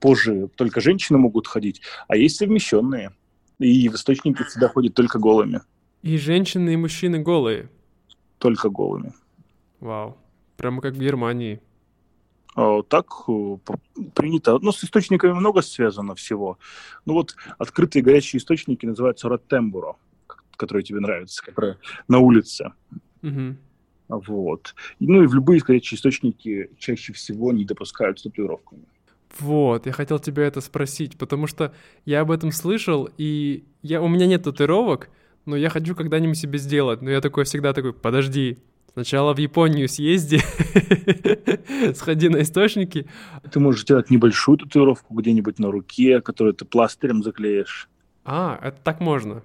[0.00, 3.12] позже только женщины могут ходить, а есть совмещенные.
[3.58, 5.60] И в источники всегда ходят только голыми.
[6.02, 7.68] И женщины, и мужчины голые.
[8.38, 9.12] Только голыми.
[9.80, 10.16] Вау.
[10.56, 11.60] Прямо как в Германии.
[12.54, 13.56] А Так э,
[14.14, 14.58] принято.
[14.60, 16.58] Ну, с источниками много связано всего.
[17.04, 19.96] Ну вот открытые горячие источники называются ротембуро,
[20.56, 22.72] которые тебе нравятся, которые на улице.
[23.22, 23.58] Мгм.
[24.08, 24.74] Вот.
[25.00, 28.86] Ну и в любые горячие источники чаще всего не допускают с татуировками.
[29.38, 31.72] Вот, я хотел тебя это спросить, потому что
[32.04, 35.10] я об этом слышал, и я, у меня нет татуировок,
[35.46, 37.02] но я хочу когда-нибудь себе сделать.
[37.02, 38.58] Но я такой всегда такой, подожди,
[38.92, 40.40] сначала в Японию съезди,
[41.94, 43.06] сходи на источники.
[43.50, 47.88] Ты можешь сделать небольшую татуировку где-нибудь на руке, которую ты пластырем заклеишь.
[48.24, 49.42] А, это так можно.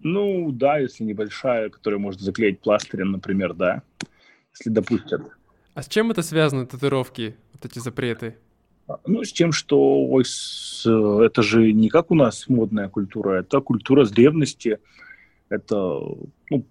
[0.00, 3.82] Ну, да, если небольшая, которую можно заклеить пластырем, например, да.
[4.58, 5.22] Если допустят.
[5.74, 8.36] А с чем это связано, татуировки, вот эти запреты?
[9.06, 13.60] Ну, с тем, что ой, с, это же не как у нас модная культура, это
[13.60, 14.78] культура с древности.
[15.48, 16.00] Это,
[16.50, 16.64] ну,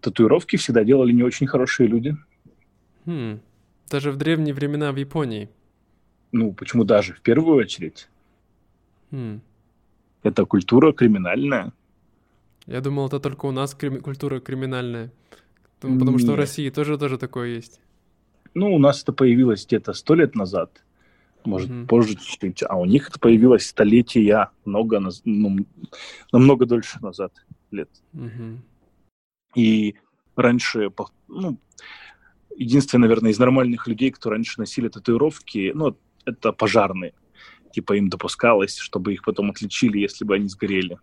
[0.00, 2.16] татуировки всегда делали не очень хорошие люди.
[3.06, 3.40] Хм.
[3.90, 5.48] Даже в древние времена в Японии.
[6.32, 7.14] Ну, почему даже?
[7.14, 8.08] В первую очередь.
[9.10, 9.40] Хм.
[10.22, 11.72] Это культура криминальная.
[12.66, 14.00] Я думал, это только у нас крим...
[14.00, 15.10] культура криминальная.
[15.80, 16.34] Потому что в.
[16.36, 17.80] России тоже тоже такое есть.
[18.54, 20.82] Ну, у нас это появилось где-то сто лет назад,
[21.44, 21.86] может, Мгм.
[21.86, 25.56] позже чуть-чуть, а у них это появилось столетия, много, ну,
[26.32, 27.32] намного дольше назад
[27.70, 27.90] лет.
[28.12, 28.62] Мгм.
[29.54, 29.94] И
[30.36, 30.90] раньше,
[31.28, 31.56] ну,
[32.56, 37.14] единственное, наверное, из нормальных людей, кто раньше носили татуировки, ну, это пожарные.
[37.72, 40.98] Типа им допускалось, чтобы их потом отличили, если бы они сгорели.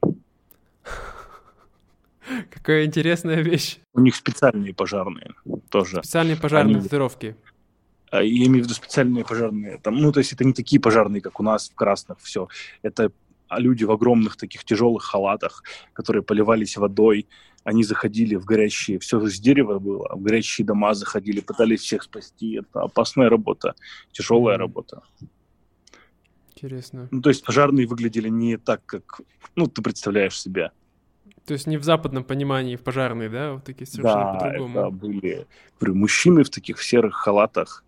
[2.51, 3.79] Какая интересная вещь.
[3.93, 5.31] У них специальные пожарные
[5.69, 6.03] тоже.
[6.03, 7.37] Специальные пожарные Они- татуировки.
[8.11, 9.77] А, Я имею в виду специальные пожарные.
[9.79, 12.47] Там, ну, то есть это не такие пожарные, как у нас в красных, все.
[12.81, 13.11] Это
[13.49, 17.27] а, люди в огромных таких тяжелых халатах, которые поливались водой.
[17.63, 22.59] Они заходили в горящие, все из дерева было, в горящие дома заходили, пытались всех спасти.
[22.59, 23.75] Это опасная работа,
[24.13, 24.61] тяжелая Мгм.
[24.61, 25.01] работа.
[26.55, 27.07] Интересно.
[27.11, 29.21] Ну, то есть пожарные выглядели не так, как,
[29.55, 30.71] ну, ты представляешь себя.
[31.45, 33.53] То есть не в западном понимании, в пожарные, да?
[33.53, 34.79] Вот такие совершенно Да, по-другому.
[34.79, 35.47] это были,
[35.79, 37.83] говорю, мужчины в таких серых халатах,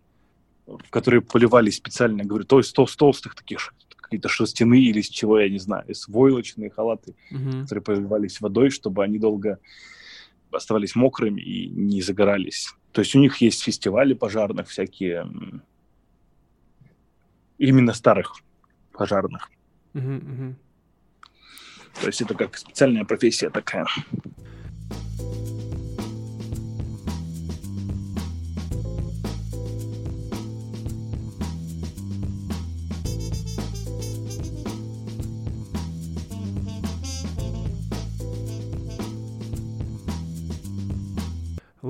[0.78, 5.08] в которые поливались специально, говорю, то есть тол- с толстых таких какие-то шерстяные или из
[5.08, 7.62] чего, я не знаю, из войлочные халаты, Мгм.
[7.62, 9.58] которые поливались водой, чтобы они долго
[10.50, 12.74] оставались мокрыми и не загорались.
[12.92, 15.30] То есть у них есть фестивали пожарных всякие,
[17.58, 18.34] именно старых
[18.92, 19.48] пожарных.
[19.92, 20.56] Мгм, мгм.
[22.00, 23.86] То есть это как специальная профессия такая.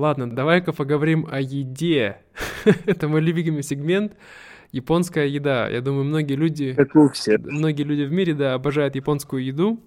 [0.01, 2.17] Ладно, давай-ка поговорим о еде.
[2.87, 4.17] Это мой любимый сегмент.
[4.71, 5.69] Японская еда.
[5.69, 7.39] Я думаю, многие люди, Как у всех.
[7.43, 9.79] многие люди в мире, да, обожают японскую еду.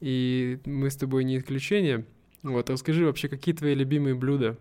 [0.00, 2.06] И мы с тобой не исключение.
[2.42, 4.56] Вот, расскажи вообще, какие твои любимые блюда?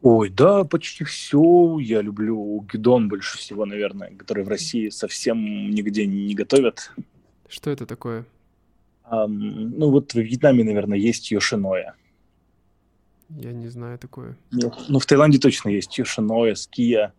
[0.00, 1.80] Ой, да, почти все.
[1.80, 6.92] Я люблю гидон больше всего, наверное, который в России совсем нигде не готовят.
[7.48, 8.26] Что это такое?
[9.02, 11.96] Ам, ну вот в Вьетнаме, наверное, есть йошиноя.
[13.36, 14.36] Я не знаю такое.
[14.50, 17.12] Ну, в Таиланде точно есть йошиноя, ския.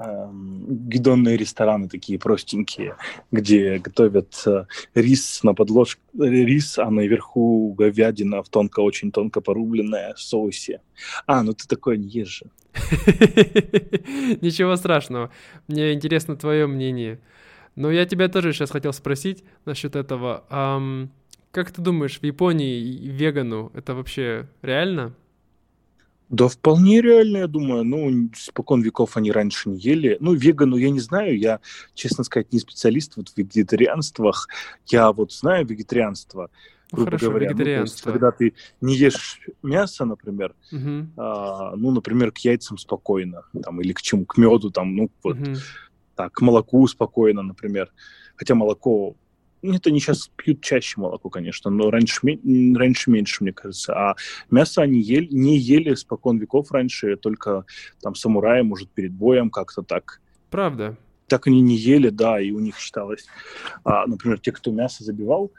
[0.00, 2.94] Ам, гидонные рестораны такие простенькие,
[3.32, 10.14] где готовят э, рис на подложке, рис, а наверху говядина в тонко, очень тонко порубленная
[10.14, 10.82] в соусе.
[11.26, 12.46] А, ну ты такое не ешь же.
[14.40, 15.32] Ничего страшного.
[15.66, 17.18] Мне интересно твое мнение.
[17.74, 20.44] Но я тебя тоже сейчас хотел спросить насчет этого.
[21.50, 25.14] Как ты думаешь, в Японии вегану это вообще реально?
[26.28, 27.84] Да, вполне реально, я думаю.
[27.84, 30.18] Ну, спокон веков они раньше не ели.
[30.20, 31.38] Ну, вегану я не знаю.
[31.38, 31.60] Я,
[31.94, 34.48] честно сказать, не специалист вот в вегетарианствах.
[34.86, 36.50] Я вот знаю вегетарианство,
[36.92, 37.50] Ну, грубо хорошо, говоря.
[37.50, 38.10] Ну, то есть, вегетарианство.
[38.12, 43.92] когда ты не ешь мясо, например, Мгм, а, ну, например, к яйцам спокойно, там, или
[43.94, 45.56] к чему, к меду, там, ну, вот мгм.
[46.14, 47.90] так, к молоку спокойно, например.
[48.36, 49.16] Хотя молоко,
[49.62, 53.94] ну, это они сейчас пьют чаще молоко, конечно, но раньше, раньше меньше, мне кажется.
[53.94, 54.16] А
[54.50, 57.64] мясо они ели, не ели спокон веков раньше, только
[58.00, 60.20] там самураи, может, перед боем как-то так.
[60.50, 60.96] Правда.
[61.26, 63.26] Так они не ели, да, и у них считалось,
[63.84, 65.52] а, например, те, кто мясо забивал,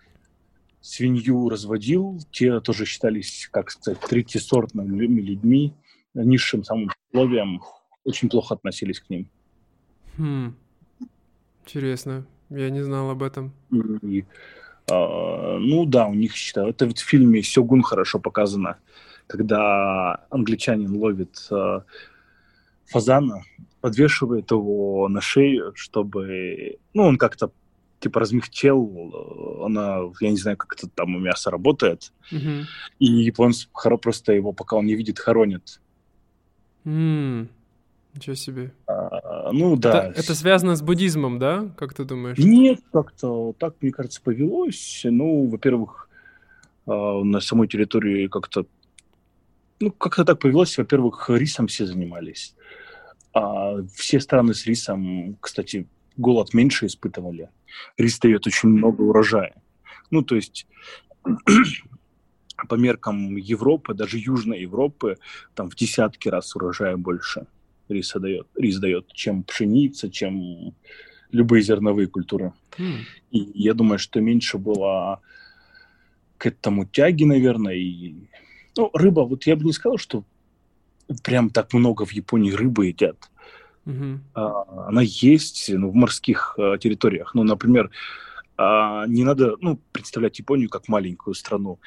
[0.81, 5.73] свинью разводил, те тоже считались, как сказать, третьесортными людьми,
[6.13, 7.62] низшим самым условием,
[8.03, 9.29] очень плохо относились к ним.
[10.17, 10.55] Хм.
[11.65, 12.25] Интересно.
[12.49, 13.51] Я не знал об этом.
[14.01, 14.25] И,
[14.89, 16.81] а, ну да, у них считают.
[16.81, 18.77] Это в фильме Сёгун хорошо показано,
[19.27, 21.83] когда англичанин ловит а,
[22.85, 23.43] фазана,
[23.81, 27.51] подвешивает его на шею, чтобы, ну, он как-то
[27.99, 32.65] типа размягчел, э, она, я не знаю, как это там у мяса работает, Мгм.
[32.97, 33.67] и японцы
[34.01, 35.81] просто его, пока он не видит, хоронят.
[36.85, 37.49] М,
[38.19, 38.73] Ничего себе.
[38.86, 40.08] А, ну да.
[40.10, 41.73] Это, это связано с буддизмом, да?
[41.77, 42.38] Как ты думаешь?
[42.38, 45.03] Нет, как-то так, мне кажется, повелось.
[45.05, 46.10] Ну, во-первых,
[46.86, 48.65] а, на самой территории как-то...
[49.79, 50.77] Ну, как-то так повелось.
[50.77, 52.55] Во-первых, рисом все занимались.
[53.34, 57.51] А все страны с рисом, кстати, голод меньше испытывали.
[57.97, 59.55] Рис дает очень много урожая.
[60.12, 60.67] Ну, то есть
[62.67, 65.15] по меркам Европы, даже Южной Европы,
[65.55, 67.47] там в десятки раз урожая больше.
[67.89, 70.73] Рис дает, рис дает, чем пшеница, чем
[71.32, 72.54] любые зерновые культуры.
[72.78, 72.99] Mm.
[73.32, 75.21] И я думаю, что меньше было
[76.38, 77.75] к этому тяги, наверное.
[77.75, 78.15] И...
[78.78, 80.23] Ну, рыба, вот я бы не сказал, что
[81.23, 83.30] прям так много в Японии рыбы едят.
[83.86, 84.17] Mm-hmm.
[84.36, 87.36] А, она есть ну, в морских а, территориях.
[87.36, 87.91] Ну, например,
[88.58, 91.80] а, не надо ну, представлять Японию как маленькую страну.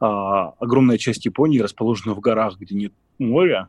[0.00, 3.68] А, огромная часть Японии расположена в горах, где нет моря.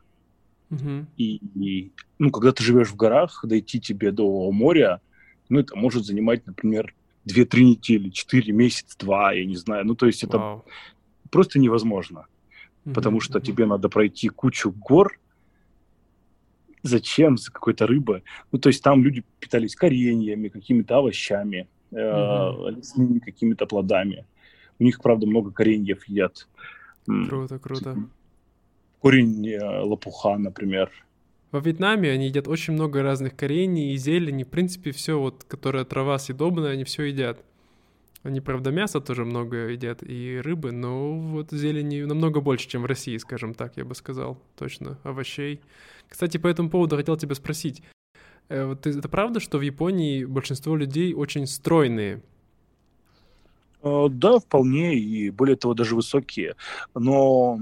[0.70, 1.06] Uh-huh.
[1.16, 5.00] И, и ну, когда ты живешь в горах, дойти тебе до моря,
[5.48, 6.94] ну, это может занимать, например,
[7.26, 9.86] 2-3 недели, 4 месяца, 2, я не знаю.
[9.86, 10.62] Ну, то есть это wow.
[11.30, 12.26] просто невозможно.
[12.94, 15.18] Потому что тебе надо пройти кучу гор.
[16.82, 17.36] Зачем?
[17.36, 18.22] За какой-то рыбы.
[18.50, 22.68] Ну, то есть там люди питались кореньями, какими-то овощами, uh-huh.
[22.68, 24.24] э, лесными какими-то плодами.
[24.78, 26.48] У них, правда, много кореньев едят.
[27.04, 28.08] Круто, круто.
[29.00, 30.90] Корень э, лопуха, например.
[31.50, 34.44] Во Вьетнаме они едят очень много разных корений и зелени.
[34.44, 37.42] В принципе, все, вот, которая трава съедобная, они все едят.
[38.22, 42.86] Они, правда, мясо тоже много едят и рыбы, но вот зелени намного больше, чем в
[42.86, 44.38] России, скажем так, я бы сказал.
[44.58, 45.60] Точно, овощей.
[46.08, 47.82] Кстати, по этому поводу хотел тебя спросить.
[48.48, 52.22] Э, вот это правда, что в Японии большинство людей очень стройные?
[53.82, 56.56] Э, да, вполне, и более того, даже высокие.
[56.94, 57.58] Но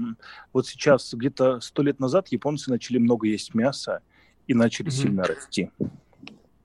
[0.53, 4.01] вот сейчас, где-то сто лет назад, японцы начали много есть мяса
[4.47, 4.91] и начали mm-hmm.
[4.91, 5.69] сильно расти.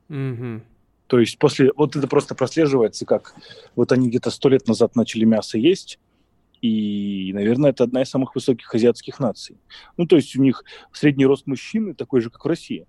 [0.09, 0.63] Mm-hmm.
[1.07, 3.35] То есть после, вот это просто прослеживается, как
[3.77, 5.99] вот они где-то сто лет назад начали мясо есть,
[6.63, 9.59] и, наверное, это одна из самых высоких азиатских наций.
[9.97, 12.87] Ну, то есть у них средний рост мужчины такой же, как в России.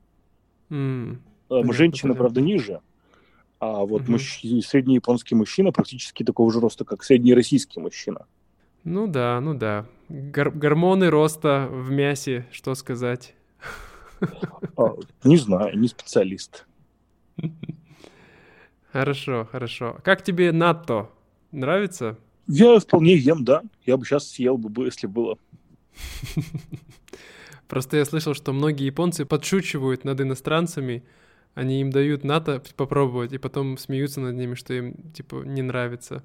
[0.70, 1.18] Mm.
[1.50, 2.82] Женщины, правда, ниже.
[3.64, 4.14] А вот угу.
[4.14, 4.42] мужч...
[4.66, 8.26] средний японский мужчина практически такого же роста, как средний российский мужчина.
[8.84, 9.86] Ну да, ну да.
[10.10, 13.36] Гор- гормоны роста в мясе, что сказать?
[14.76, 16.66] А, не знаю, не специалист.
[18.92, 19.98] Хорошо, хорошо.
[20.04, 21.10] Как тебе НАТО?
[21.52, 22.18] Нравится?
[22.48, 23.64] Я вполне ем, да.
[23.86, 25.38] Я бы сейчас съел бы, если было.
[27.70, 31.04] Просто я слышал, что многие японцы подшучивают над иностранцами,
[31.56, 36.24] они им дают НАТО попробовать, и потом смеются над ними, что им, типа, не нравится.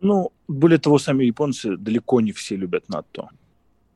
[0.00, 3.28] Ну, более того, сами японцы далеко не все любят НАТО.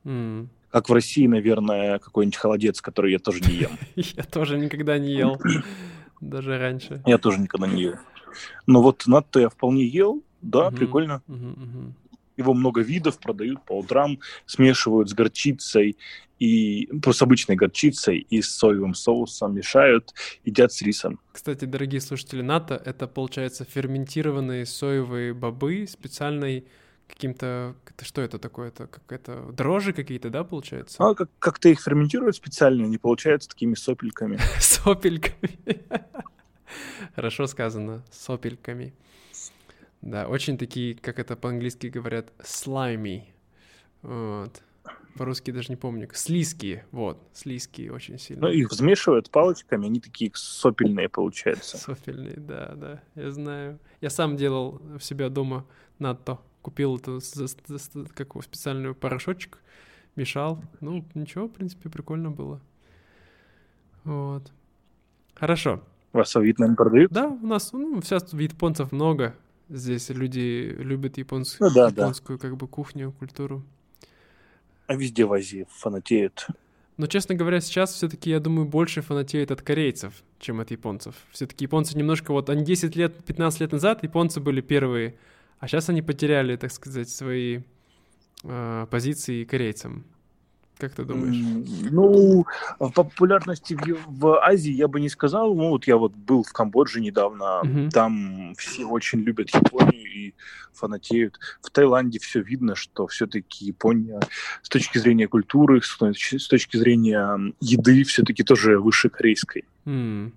[0.05, 0.47] Mm.
[0.71, 3.71] Как в России, наверное, какой-нибудь холодец, который я тоже не ем.
[3.95, 5.39] Я тоже никогда не ел,
[6.21, 7.01] даже раньше.
[7.05, 7.95] Я тоже никогда не ел.
[8.67, 11.21] Но вот НАТО я вполне ел, да, прикольно.
[12.37, 15.97] Его много видов продают по утрам, смешивают с горчицей
[16.39, 20.13] и с обычной горчицей и с соевым соусом мешают,
[20.45, 21.19] едят с рисом.
[21.33, 26.65] Кстати, дорогие слушатели, НАТО— это, получается, ферментированные соевые бобы специальной
[27.07, 27.75] каким-то...
[27.85, 28.67] Это что это такое?
[28.67, 30.97] Это какая-то дрожжи какие-то, да, получается?
[31.03, 34.37] А как- как-то их ферментируют специально, они получаются такими сопельками.
[34.59, 35.57] Сопельками.
[37.15, 38.93] Хорошо сказано, сопельками.
[40.07, 43.23] Да, очень такие, как это по-английски говорят, slimy.
[44.03, 44.63] Вот.
[45.17, 46.07] По-русски даже не помню.
[46.13, 48.47] Слизкие, вот, слизкие очень сильно.
[48.47, 51.77] Ну, их взмешивают палочками, они такие сопельные получаются.
[51.77, 53.79] Сопельные, да, да, я знаю.
[53.99, 55.65] Я сам делал в себя дома
[55.99, 56.39] надто.
[56.61, 57.19] Купил эту
[58.15, 59.57] как его, специальную порошочек,
[60.15, 60.63] мешал.
[60.79, 62.61] Ну, ничего, в принципе, прикольно было.
[64.05, 64.53] Вот.
[65.35, 65.83] Хорошо.
[66.13, 67.11] Вас в Вьетнаме продают?
[67.11, 69.35] Да, у нас, ну, сейчас японцев много.
[69.69, 72.47] Здесь люди любят японскую, ну, да, японскую да.
[72.47, 73.63] как бы кухню, культуру.
[74.87, 76.47] А везде в Азии фанатеют.
[76.95, 81.15] Но, честно говоря, сейчас все-таки, я думаю, больше фанатеют от корейцев, чем от японцев.
[81.31, 85.15] Все-таки японцы немножко, вот они 10 лет, 15 лет назад японцы были первые,
[85.59, 87.61] а сейчас они потеряли, так сказать, свои
[88.43, 90.05] э, позиции корейцам.
[90.77, 91.35] Как ты думаешь?
[91.91, 92.45] Ну,
[92.79, 95.55] в популярности в, в Азии я бы не сказал.
[95.55, 97.89] Ну, вот я вот был в Камбодже недавно, угу.
[97.89, 100.33] там все очень любят Японию и
[100.73, 101.39] фанатеют.
[101.61, 104.19] В Таиланде все видно, что все-таки Япония
[104.61, 109.65] с точки зрения культуры, с точки зрения еды все-таки тоже выше корейской.
[109.85, 110.31] Mm.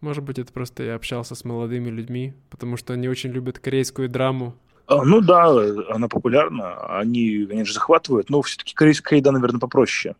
[0.00, 4.08] Может быть, это просто я общался с молодыми людьми, потому что они очень любят корейскую
[4.08, 4.54] драму.
[4.86, 5.46] А, ну да,
[5.90, 10.14] она популярна, они, конечно, захватывают, но все-таки корейская еда, наверное, попроще.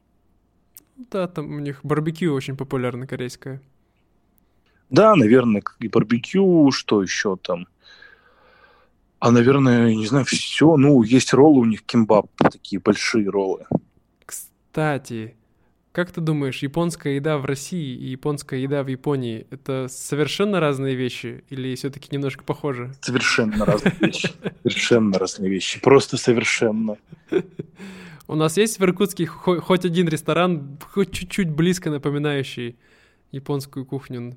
[0.97, 3.61] Да, там у них барбекю очень популярно корейское.
[4.91, 7.67] Да, наверное, и барбекю, что еще там.
[9.19, 10.77] А, наверное, не знаю, все.
[10.77, 13.67] Ну, есть роллы у них, кимбаб, такие большие роллы.
[14.25, 15.35] Кстати,
[15.95, 20.97] как ты думаешь, японская еда в России и японская еда в Японии— это совершенно разные
[20.97, 22.93] вещи или все-таки немножко похожи?
[23.01, 24.33] Совершенно разные вещи.
[24.65, 25.81] Совершенно разные вещи.
[25.81, 26.97] Просто совершенно.
[28.27, 32.77] У нас есть в Иркутске хо- хоть один ресторан, хоть чуть-чуть близко напоминающий
[33.31, 34.37] японскую кухню?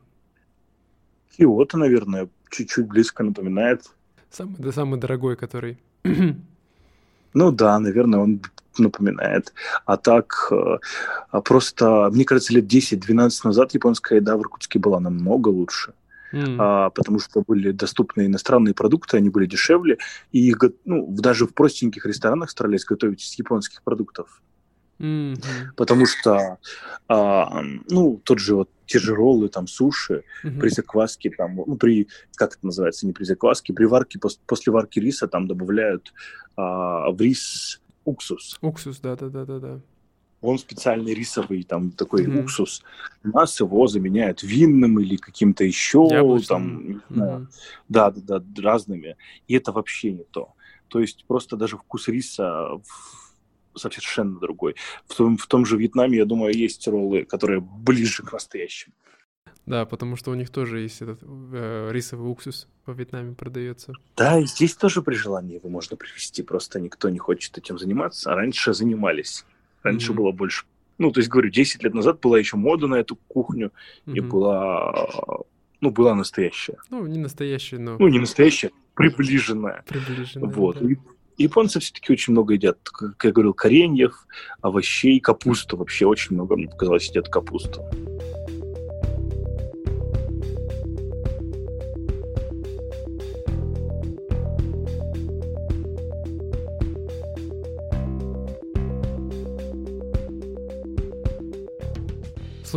[1.36, 3.82] Киото, наверное, чуть-чуть близко напоминает.
[4.30, 5.80] Самый, да, самый дорогой, который.
[6.04, 8.42] Ну да, наверное, он
[8.84, 9.54] напоминает.
[9.86, 10.78] А так, э,
[11.32, 15.94] а просто, мне кажется, лет 10-12 назад японская еда в Иркутске была намного лучше.
[16.34, 19.98] М, а, потому что были доступны иностранные продукты, они были дешевле,
[20.34, 24.42] и их, ну, даже в простеньких ресторанах старались готовить из японских продуктов.
[25.00, 25.36] мгм.
[25.76, 26.58] Потому что,
[27.08, 30.60] а, ну, тот же вот те же роллы, там, суши, Мгм.
[30.60, 34.74] при закваске, там, ну, при, как это называется, не при закваске, при варке, пос- после
[34.74, 36.14] варки риса там добавляют
[36.56, 37.80] а, в рис
[38.12, 38.58] уксус.
[38.62, 39.82] Уксус, да-да-да-да-да.
[40.42, 42.42] Он специальный рисовый, там, такой Мгм.
[42.42, 42.84] уксус.
[43.24, 46.48] У нас его заменяют винным или каким-то еще, Яблочным.
[46.48, 47.50] там, не знаю, Мгм.
[47.90, 49.18] Да, да, да, разными.
[49.48, 50.54] И это вообще не то.
[50.88, 52.70] То есть просто даже вкус риса
[53.76, 54.76] совершенно другой.
[55.08, 58.94] В том, в том же Вьетнаме, я думаю, есть роллы, которые ближе к настоящим.
[59.68, 63.92] Да, потому что у них тоже есть этот э, рисовый уксус во Вьетнаме продается.
[64.16, 68.32] Да, и здесь тоже при желании его можно привезти, просто никто не хочет этим заниматься.
[68.32, 69.46] А раньше занимались.
[69.84, 70.24] Раньше Мгм.
[70.24, 70.66] было больше.
[70.98, 73.72] Ну, то есть, говорю, 10 лет назад была еще мода на эту кухню,
[74.06, 74.30] и Мгм.
[74.30, 74.94] была,
[75.82, 76.78] ну, была настоящая.
[76.90, 79.84] Ну, не настоящий, но Ну, не настоящая, приближенная.
[79.86, 80.48] приближенный.
[80.48, 80.80] Вот.
[80.80, 80.88] да.
[80.90, 80.96] И
[81.40, 84.26] Японцы все-таки очень много едят, как я говорил, кореньев,
[84.62, 87.84] овощей, капусту вообще очень много, мне показалось, едят капусту.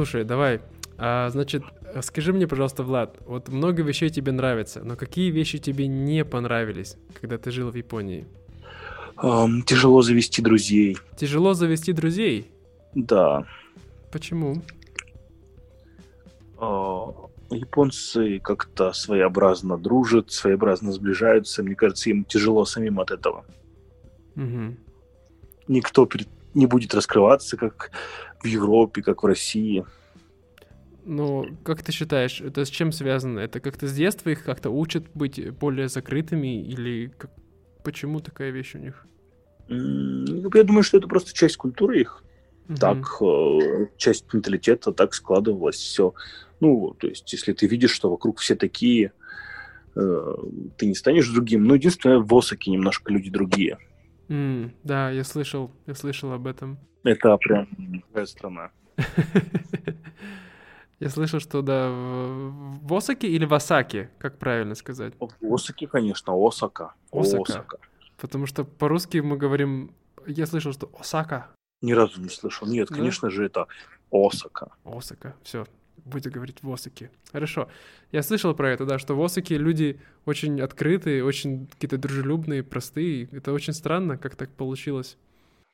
[0.00, 0.62] Слушай, давай.
[0.96, 1.62] А, значит,
[2.00, 6.96] скажи мне, пожалуйста, Влад, вот много вещей тебе нравится, но какие вещи тебе не понравились,
[7.20, 8.26] когда ты жил в Японии?
[9.16, 10.96] Ам, тяжело завести друзей.
[11.18, 12.50] Тяжело завести друзей.
[12.94, 13.44] Да.
[14.10, 14.62] Почему?
[16.56, 17.12] А,
[17.50, 21.62] японцы как-то своеобразно дружат, своеобразно сближаются.
[21.62, 23.44] Мне кажется, им тяжело самим от этого.
[24.34, 24.78] Мгм.
[25.68, 26.08] Никто
[26.54, 27.90] не будет раскрываться, как
[28.42, 29.84] в Европе, как в России.
[31.04, 33.38] Ну, как ты считаешь, это с чем связано?
[33.40, 37.30] Это как-то с детства их как-то учат быть более закрытыми или как-
[37.82, 39.06] почему такая вещь у них?
[39.68, 42.22] Ну, Я думаю, что это просто часть культуры их.
[42.68, 42.78] Мгм.
[42.78, 46.14] так э, часть менталитета так складывалась все.
[46.60, 49.12] Ну, то есть, если ты видишь, что вокруг все такие,
[49.96, 50.34] э,
[50.76, 51.64] ты не станешь другим.
[51.64, 53.78] Ну, единственное, в Осаке немножко люди другие.
[54.30, 56.78] М, да, я слышал, я слышал об этом.
[57.04, 58.70] Это прям другая страна.
[61.00, 65.14] Я слышал, что да, в Осаке или в Осаке, как правильно сказать?
[65.18, 66.92] В Осаке, конечно, Осака.
[67.10, 67.78] Осака.
[68.18, 69.94] Потому что по-русски мы говорим...
[70.26, 71.46] Я слышал, что Осака.
[71.80, 72.68] Ни разу не слышал.
[72.68, 72.96] Нет, Да?
[72.96, 73.66] конечно же, это
[74.12, 74.72] Осака.
[74.84, 75.34] Осака.
[75.42, 75.66] Все,
[76.10, 77.10] будем говорить в Осаке.
[77.32, 77.68] Хорошо.
[78.12, 83.28] Я слышал про это, да, что в Осаке люди очень открытые, очень какие-то дружелюбные, простые.
[83.32, 85.16] Это очень странно, как так получилось.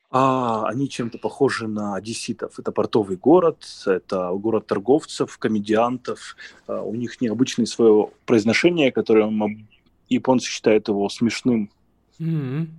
[0.09, 2.59] А они чем-то похожи на одесситов.
[2.59, 6.37] Это портовый город, это город торговцев, комедиантов.
[6.67, 9.29] А, У них необычное свое произношение, которое
[10.07, 11.69] японцы считают его смешным.
[12.19, 12.69] М,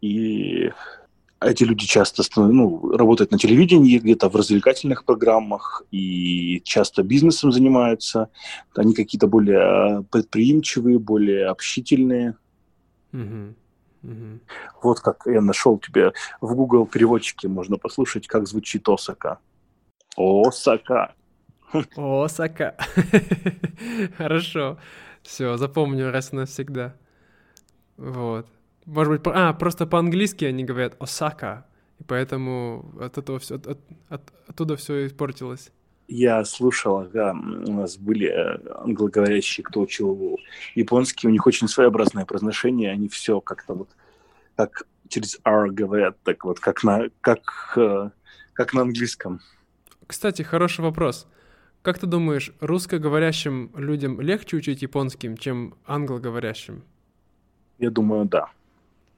[0.00, 0.70] И
[1.44, 8.28] эти люди часто ну, работают на телевидении, где-то в развлекательных программах, и часто бизнесом занимаются.
[8.74, 12.36] Они какие-то более предприимчивые, более общительные.
[14.02, 14.40] мгм.
[14.82, 19.38] Вот как я нашел тебе в Google переводчике, можно послушать, как звучит Осака.
[20.16, 21.14] Осака.
[21.96, 22.76] Осака.
[24.16, 24.78] Хорошо.
[25.22, 26.94] Все, запомню раз и навсегда.
[27.96, 28.46] Вот.
[28.86, 31.66] Может быть, по- а, просто по-английски они говорят Осака,
[31.98, 33.66] и поэтому от этого все, от,
[34.08, 35.70] от- оттуда все испортилось.
[36.06, 40.38] Я слушал, ага, у нас были э, англоговорящие, кто учил
[40.74, 43.88] японский, у них очень своеобразное произношение, они все как-то вот,
[44.56, 47.40] как через R говорят, так вот, как на, как,
[47.76, 48.10] э,
[48.52, 49.40] как на английском.
[50.06, 51.26] Кстати, хороший вопрос.
[51.82, 56.84] Как ты думаешь, русскоговорящим людям легче учить японским, чем англоговорящим?
[57.78, 58.50] Я думаю, да.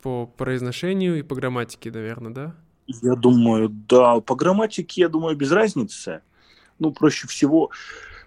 [0.06, 2.54] По произношению и по грамматике, наверное, да?
[2.86, 4.20] Я думаю, да.
[4.20, 6.20] По грамматике, я думаю, без разницы.
[6.78, 7.72] Ну, проще всего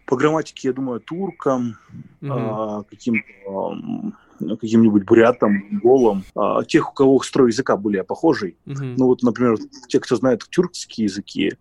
[0.06, 1.78] по грамматике, я думаю, туркам,
[2.20, 2.34] Мгм.
[2.34, 4.14] а, каким-то, ам,
[4.58, 8.58] каким-нибудь бурятам, голам, а, тех, у кого строй языка более похожий.
[8.66, 8.96] Мгм.
[8.98, 9.56] Ну вот, например,
[9.88, 11.54] те, кто знает тюркские языки,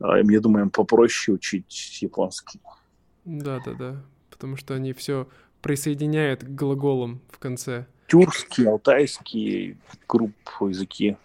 [0.00, 2.62] а, им, я думаю, им попроще учить японский.
[3.26, 4.02] Да, да, да.
[4.30, 5.28] Потому что они все
[5.60, 7.86] присоединяют к глаголам в конце.
[8.08, 9.76] Тюркский, алтайский
[10.08, 11.16] групп языки.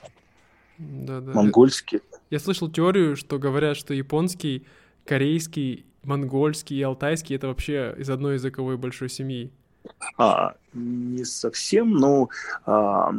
[0.77, 1.31] Да, да.
[1.31, 2.01] монгольский.
[2.29, 4.65] Я слышал теорию, что говорят, что японский,
[5.05, 9.51] корейский, монгольский и алтайский это вообще из одной языковой большой семьи.
[10.17, 12.29] А, не совсем, но
[12.65, 13.13] а,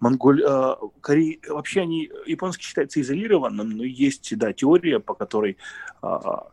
[0.00, 5.56] монголь, а, Корей, вообще они, японский считается изолированным, но есть, да, теория, по которой
[6.02, 6.48] а,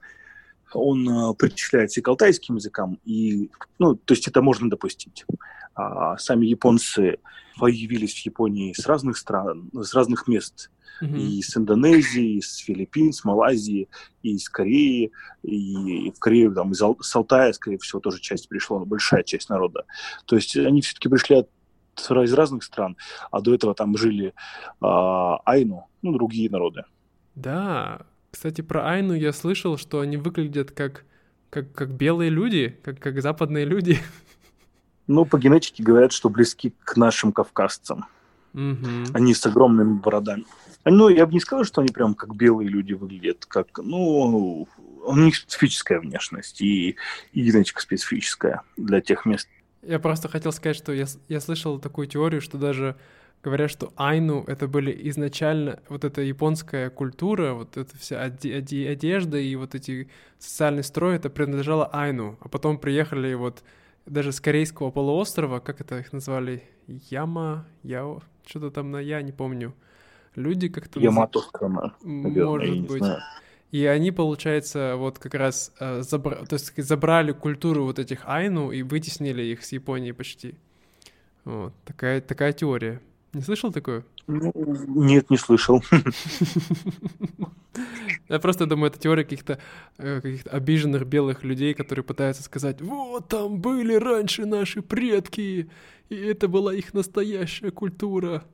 [0.74, 3.50] он а, причисляется и к алтайским языкам, и,
[3.80, 5.26] ну, то есть это можно допустить.
[5.74, 7.20] А, сами японцы
[7.58, 10.70] появились в Японии с разных стран, с разных мест,
[11.02, 11.16] Мгм.
[11.18, 13.90] и с Индонезии, и с Филиппин, с Малайзии,
[14.24, 15.12] и из Кореи,
[15.44, 19.50] и в Корею там, из Ал- с Алтая, скорее всего, тоже часть пришла, большая часть
[19.50, 19.84] народа.
[20.26, 21.50] То есть они все-таки пришли от,
[21.98, 22.96] из разных стран,
[23.30, 24.34] а до этого там жили
[24.80, 26.84] а, айну, ну, другие народы.
[27.36, 28.06] Да,
[28.36, 31.06] кстати, про Айну я слышал, что они выглядят как,
[31.50, 33.98] как, как белые люди, как, как западные люди.
[35.08, 38.08] Ну, по генетике говорят, что близки к нашим кавказцам.
[38.52, 39.06] Мгм.
[39.14, 40.44] Они с огромными бородами.
[40.84, 44.68] Ну, я бы не сказал, что они прям как белые люди выглядят, как, ну,
[45.06, 46.98] у них специфическая внешность и,
[47.32, 49.48] и генетика специфическая для тех мест.
[49.82, 52.98] Я просто хотел сказать, что я, я слышал такую теорию, что даже
[53.46, 58.90] говорят, что Айну это были изначально вот эта японская культура, вот эта вся оде- оде-
[58.90, 63.64] одежда и вот эти социальный строй, это принадлежало Айну, а потом приехали вот
[64.06, 69.32] даже с корейского полуострова, как это их назвали, Яма, Яо, что-то там на Я, не
[69.32, 69.74] помню.
[70.36, 71.00] Люди как-то...
[71.00, 73.04] Ямато страна, наверное, Может быть.
[73.04, 73.22] знаю.
[73.72, 78.72] И они, получается, вот как раз э, забра- то есть забрали культуру вот этих айну
[78.72, 80.56] и вытеснили их с Японии почти.
[81.46, 83.02] Вот, такая, такая теория.
[83.36, 84.06] Не слышал такое?
[84.28, 85.84] Ну, нет, не слышал.
[88.30, 89.60] Я просто думаю, это теория каких-то
[89.98, 95.70] э, каких обиженных белых людей, которые пытаются сказать, вот там были раньше наши предки,
[96.08, 98.46] и это была их настоящая культура.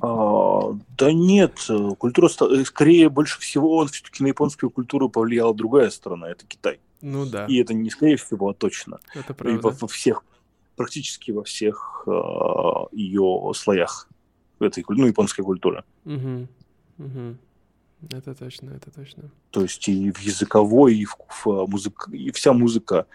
[0.00, 1.58] А, да нет,
[1.98, 6.80] культура, э, скорее, больше всего, все-таки на японскую культуру повлияла другая страна, это Китай.
[7.02, 8.98] Ну да, И это не скорее всего, а точно.
[9.12, 9.60] это И правда.
[9.60, 10.24] во, во всех,
[10.76, 12.06] практически во всех
[12.92, 14.08] ее слоях
[14.60, 15.84] этой ну, японской культуры.
[16.04, 16.48] Мгм.
[16.98, 17.38] Мгм.
[18.10, 19.30] Это точно, это точно.
[19.50, 23.06] То есть и в языковой, и, в, в музык, и вся музыка,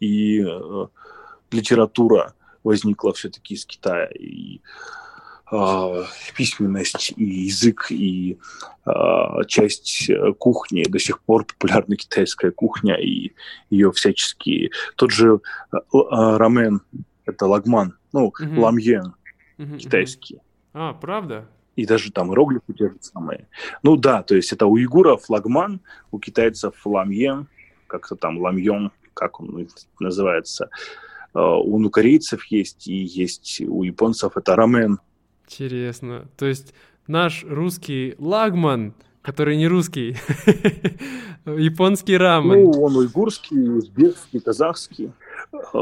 [0.00, 0.86] и э,
[1.50, 2.34] литература
[2.64, 4.06] возникла все-таки из Китая.
[4.06, 4.60] И э,
[6.34, 8.38] письменность, и язык, и
[8.86, 8.90] э,
[9.48, 10.84] часть э, кухни.
[10.88, 13.32] До сих пор популярна китайская кухня, и
[13.70, 14.70] ее всяческие...
[14.96, 15.40] Тот же
[15.72, 16.80] э, э, рамен,
[17.26, 18.58] это лагман, ну, Мгм.
[18.58, 19.14] ламьен
[19.58, 19.78] Мгм, мгм.
[19.78, 20.38] китайский.
[20.72, 21.46] А, правда?
[21.76, 23.46] И даже там иероглифы те же самые.
[23.82, 25.80] Ну да, то есть это у уйгуров лагман,
[26.10, 27.46] у китайцев ламьен,
[27.86, 29.68] как-то там ламьон, как он
[30.00, 30.70] называется.
[31.34, 34.98] Э, У корейцев есть, и есть у японцев это рамен.
[35.52, 36.28] Интересно.
[36.36, 36.74] То есть
[37.06, 40.16] наш русский лагман, который не русский,
[41.46, 42.64] японский рамен.
[42.64, 45.12] Ну, он уйгурский, узбекский, казахский.
[45.52, 45.78] Э,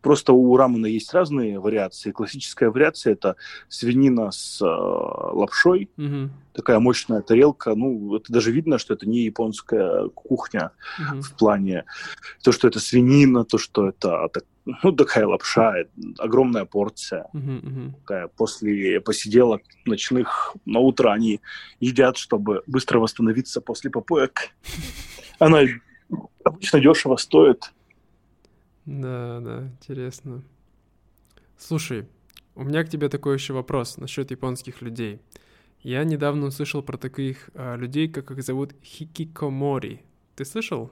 [0.00, 2.10] Просто у рамена есть разные вариации.
[2.10, 3.36] Классическая вариация– это
[3.70, 7.74] свинина с э, лапшой, Мгм, такая мощная тарелка.
[7.74, 10.72] Ну, это даже видно, что это не японская кухня.
[10.98, 11.22] мгм.
[11.22, 11.84] в плане
[12.42, 15.74] то, что это свинина, то, что это так- ну, такая лапша,
[16.18, 17.28] огромная порция.
[17.32, 17.92] Мгм, мгм.
[18.00, 21.40] Такая после посиделок ночных на утро они
[21.80, 24.50] едят, чтобы быстро восстановиться после попоек.
[25.38, 25.60] Она
[26.44, 27.72] обычно дешево стоит.
[28.86, 30.42] Да, да, интересно.
[31.58, 32.06] Слушай,
[32.54, 35.20] у меня к тебе такой еще вопрос насчет японских людей.
[35.80, 40.02] Я недавно услышал про таких а, людей, как их зовут хикикомори.
[40.34, 40.90] Ты слышал?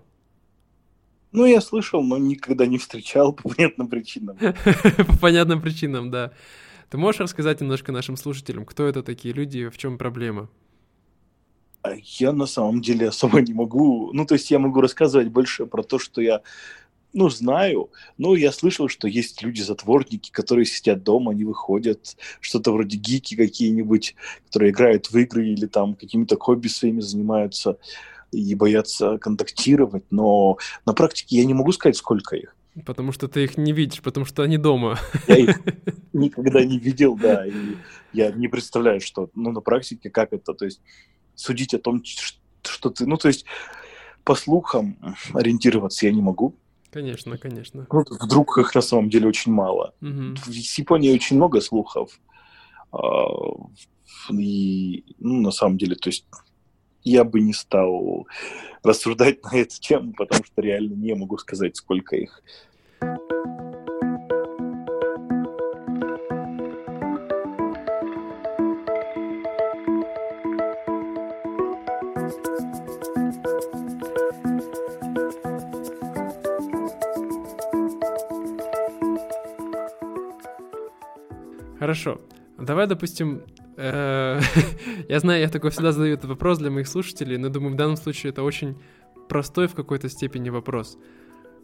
[1.33, 4.37] Ну, я слышал, но никогда не встречал по понятным причинам.
[4.37, 6.33] По понятным причинам, да.
[6.91, 10.51] Ты можешь рассказать немножко нашим слушателям, кто это такие люди и в чем проблема?
[11.80, 14.12] А Я на самом деле особо не могу.
[14.12, 16.43] Ну, то есть я могу рассказывать больше про то, что я
[17.14, 22.97] ну, знаю, но я слышал, что есть люди-затворники, которые сидят дома, не выходят, что-то вроде
[22.97, 24.14] гики какие-нибудь,
[24.47, 27.78] которые играют в игры или там какими-то хобби своими занимаются
[28.33, 30.57] и боятся контактировать, но
[30.87, 32.57] на практике я не могу сказать, сколько их.
[32.87, 34.99] Потому что ты их не видишь, потому что они дома.
[35.28, 35.61] Я их
[36.12, 37.76] никогда не видел, да, и
[38.12, 40.80] я не представляю, что, ну, на практике как это, то есть
[41.35, 43.45] судить о том, что ты, ну, то есть
[44.24, 44.97] по слухам
[45.35, 46.57] ориентироваться я не могу.
[46.91, 47.87] Конечно, конечно.
[47.91, 49.95] Ну, вдруг их на самом деле очень мало.
[50.01, 50.37] Мгм.
[50.37, 52.20] В Японии очень много слухов.
[52.93, 53.26] а,
[54.30, 56.26] И, ну, на самом деле, то есть
[57.05, 58.26] я бы не стал
[58.82, 62.42] рассуждать на эту тему, потому что реально не могу сказать, сколько их.
[81.78, 82.20] Хорошо.
[82.59, 83.42] Давай, допустим,
[85.09, 87.97] я знаю, я такой всегда задаю этот вопрос для моих слушателей, но думаю, в данном
[87.97, 88.76] случае это очень
[89.28, 90.99] простой в какой-то степени вопрос.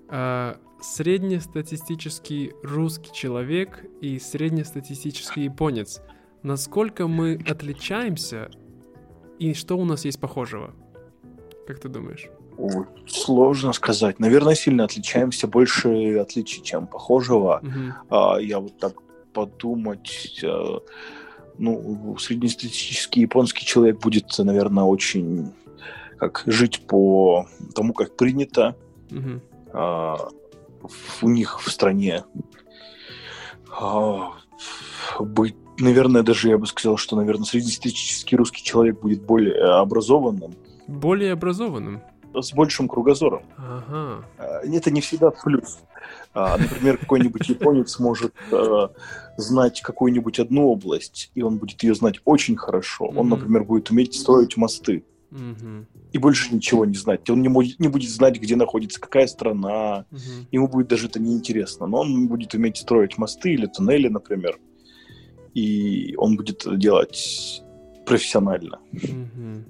[0.09, 6.01] Э, среднестатистический русский человек и среднестатистический японец.
[6.43, 8.51] Насколько мы отличаемся
[9.39, 10.75] и что у нас есть похожего?
[11.67, 12.29] Как ты думаешь?
[12.57, 14.19] Ой, сложно сказать.
[14.19, 17.63] Наверное, сильно отличаемся, больше отличий, чем похожего.
[18.11, 18.95] А, я вот так
[19.33, 20.79] подумать, э,
[21.59, 25.53] ну, среднестатистический японский человек будет, наверное, очень
[26.19, 28.77] как жить по тому, как принято
[29.11, 29.41] Мгм.
[29.73, 30.17] а,
[31.23, 32.25] у них в стране.
[33.81, 34.33] А,
[35.21, 40.55] быть, наверное, даже я бы сказал, что, наверное, среднестатистический русский человек будет более образованным,
[40.87, 42.01] Более образованным.
[42.35, 43.43] С большим кругозором.
[43.57, 44.25] Ага.
[44.39, 45.79] А, Это не всегда в плюс.
[46.35, 48.89] А, Например, какой-нибудь японец может э,
[49.37, 53.07] знать какую-нибудь одну область, и он будет ее знать очень хорошо.
[53.17, 55.87] Он, например, будет уметь строить мосты Мгм.
[56.13, 57.29] и больше ничего не знать.
[57.31, 60.05] Он не, будет- не будет знать, где находится какая страна.
[60.11, 60.47] Мгм.
[60.53, 61.87] Ему будет даже это неинтересно.
[61.87, 64.59] Но он будет уметь строить мосты или туннели, например.
[65.55, 67.63] И он будет это делать
[68.07, 68.79] профессионально.
[68.93, 69.65] Мгм.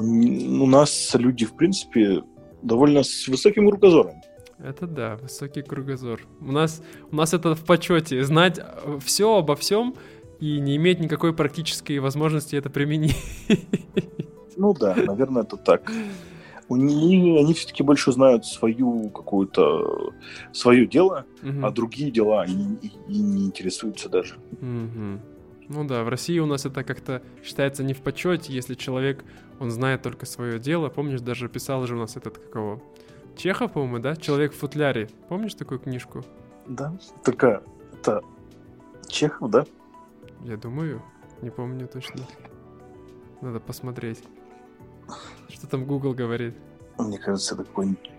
[0.00, 2.22] У, нас люди, в принципе,
[2.62, 4.22] довольно с высоким кругозором.
[4.58, 6.20] Это да, высокий кругозор.
[6.40, 8.60] У нас, у нас это в почете, знать
[9.04, 9.94] все обо всем
[10.38, 13.16] и не иметь никакой практической возможности это применить.
[14.56, 15.90] Ну да, наверное, это так.
[16.68, 20.12] У них, они все-таки больше знают свою какую-то
[20.52, 21.64] свое дело, Мгм.
[21.64, 24.34] а другие дела они и, и не интересуются даже.
[24.60, 25.20] Мгм.
[25.68, 29.24] Ну да, в России у нас это как-то считается не в почете, если человек,
[29.60, 30.88] он знает только свое дело.
[30.88, 32.82] Помнишь, даже писал же у нас этот, какого?
[33.36, 34.16] Чехов, по-моему, да?
[34.16, 35.08] Человек в футляре.
[35.28, 36.24] Помнишь такую книжку?
[36.66, 38.22] Да, только это
[39.06, 39.64] Чехов, да?
[40.40, 41.02] Я думаю,
[41.42, 42.24] не помню точно.
[43.42, 44.24] Надо посмотреть.
[45.48, 46.56] Что там Google говорит?
[46.98, 48.10] Мне кажется, это какой-нибудь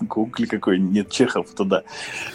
[0.00, 1.82] Гугли какой нет, Чехов, это да,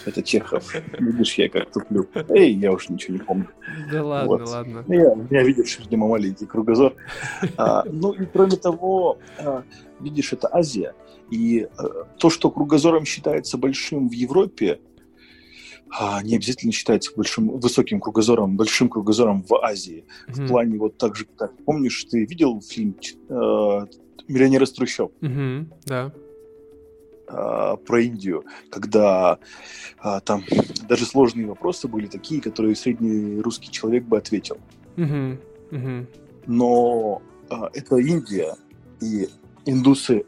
[0.06, 0.74] это Чехов.
[0.98, 2.06] Видишь, я как туплю.
[2.30, 3.48] Эй, я уже ничего не помню.
[3.90, 4.48] Да ладно, Вот.
[4.48, 4.84] ладно.
[4.86, 6.94] Ну, Я, меня, видишь, видимо, маленький кругозор.
[7.56, 9.62] А, ну и кроме того, а,
[10.00, 10.94] видишь, это Азия.
[11.30, 11.82] И э,
[12.18, 14.80] то, что кругозором считается большим в Европе,
[15.92, 20.04] а, не обязательно считается большим, высоким кругозором, большим кругозором в Азии.
[20.28, 20.48] В Мгм.
[20.48, 22.96] плане вот так же, как помнишь, ты видел фильм
[23.28, 23.86] э,
[24.28, 26.12] «Миллионер из трущоб» Мгм, Да.
[27.30, 29.38] Э, про Индию, когда
[29.98, 30.44] а, там
[30.88, 34.58] даже сложные вопросы были такие, которые средний русский человек бы ответил.
[34.96, 35.38] Мгм.
[36.46, 38.56] но а, это Индия,
[39.00, 39.28] и
[39.64, 40.24] индусы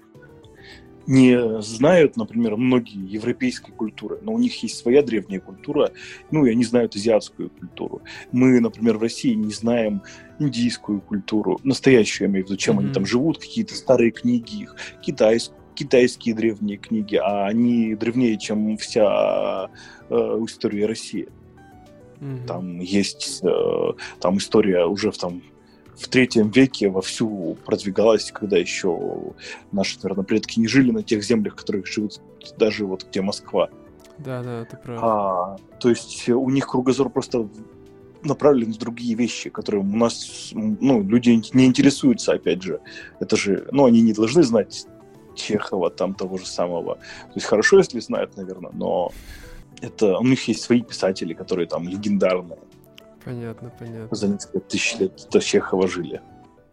[1.06, 5.90] не знают, например, многие европейской культуры, но у них есть своя древняя культура,
[6.30, 8.02] ну, и они знают азиатскую культуру.
[8.30, 10.02] Мы, например, в России не знаем
[10.38, 12.94] индийскую культуру, настоящую, я имею в виду, чем они Мгм.
[12.94, 19.70] там живут, какие-то старые книги их, китайские китайские древние книги, а они древнее, чем вся
[20.08, 21.28] э, история России.
[22.20, 22.46] Мгм.
[22.46, 25.42] Там есть э, там история уже в там
[25.96, 29.34] в третьем веке вовсю продвигалась, когда еще
[29.72, 32.20] наши, наверное, предки не жили на тех землях, в которых живут
[32.58, 33.68] даже вот где Москва.
[34.18, 35.00] Да, да, ты прав.
[35.02, 37.48] А, то есть у них кругозор просто
[38.24, 42.80] направлен в другие вещи, которые у нас, ну, люди не интересуются, опять же.
[43.20, 44.86] Это же, ну, они не должны знать
[45.34, 46.96] Чехова, там того же самого.
[46.96, 49.12] То есть хорошо, если знают, наверное, но
[49.80, 52.58] это у них есть свои писатели, которые там легендарные
[53.24, 54.16] Понятно, понятно.
[54.16, 56.20] за несколько тысяч лет до Чехова жили.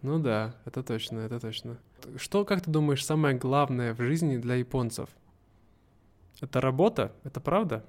[0.02, 1.78] Ну да, это точно, это точно.
[2.16, 5.10] Что, как ты думаешь, самое главное в жизни для японцев?
[6.42, 7.12] Это работа?
[7.24, 7.84] Это правда?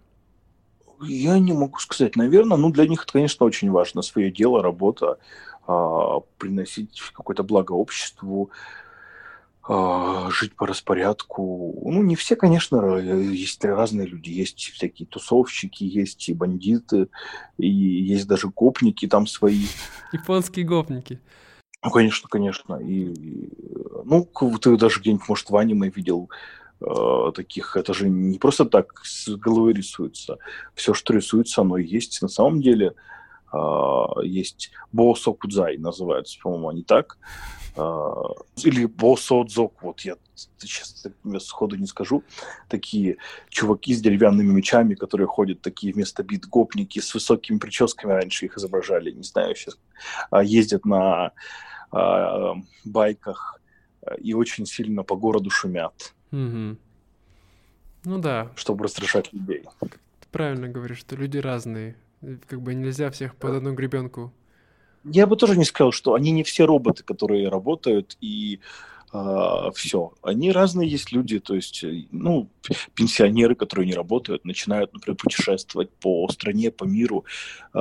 [1.03, 4.03] Я не могу сказать, наверное, ну для них это, конечно, очень важно.
[4.03, 5.18] Свое дело, работа,
[5.66, 8.51] а, приносить какое-то благо обществу,
[10.31, 11.81] жить по распорядку.
[11.85, 14.31] Ну, не все, конечно, есть разные люди.
[14.31, 17.09] Есть всякие тусовщики, есть и бандиты,
[17.57, 19.66] и есть даже гопники там свои.
[20.12, 21.21] Японские гопники.
[21.85, 22.75] Ну, конечно, конечно.
[22.77, 23.14] И,
[24.05, 24.29] ну,
[24.61, 26.29] ты даже где-нибудь, может, в аниме видел
[26.81, 27.77] э, таких.
[27.77, 30.39] Это же не просто так с головой рисуется.
[30.75, 32.21] Все, что рисуется, оно и есть.
[32.23, 32.95] На самом деле
[33.53, 33.57] э,
[34.25, 37.18] есть Босо Кудзай называется, по-моему, они так.
[37.18, 37.59] Э,
[38.57, 40.16] или Босо Дзок, вот я
[40.59, 41.07] сейчас
[41.41, 42.22] сходу не скажу.
[42.68, 43.16] Такие
[43.49, 48.57] чуваки с деревянными мечами, которые ходят такие вместо бит гопники с высокими прическами, раньше их
[48.57, 49.78] изображали, не знаю, сейчас
[50.43, 51.33] ездят на
[51.93, 52.55] э,
[52.85, 53.61] байках
[54.18, 56.14] и очень сильно по городу шумят.
[56.31, 56.78] Мгм.
[58.05, 59.64] Ну да, чтобы расстрашать людей.
[59.81, 61.97] ты правильно говоришь, что люди разные.
[62.47, 64.33] Как бы нельзя всех под одну гребенку.
[65.05, 68.59] Я бы тоже не сказал, что они не все роботы, которые работают, и э,
[69.12, 70.12] а, все.
[70.22, 72.51] Они разные есть люди, то есть, э, ну,
[72.94, 77.24] пенсионеры, которые не работают, начинают, например, путешествовать по стране, по миру,
[77.72, 77.80] э,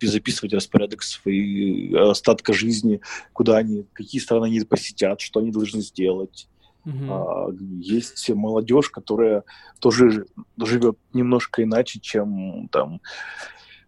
[0.00, 3.00] записывать распорядок своей остатка жизни,
[3.32, 6.48] куда они, какие страны они посетят, что они должны сделать.
[6.86, 7.56] Uh-huh.
[7.80, 9.44] Есть молодежь, которая
[9.80, 10.26] тоже
[10.58, 13.00] живет немножко иначе, чем там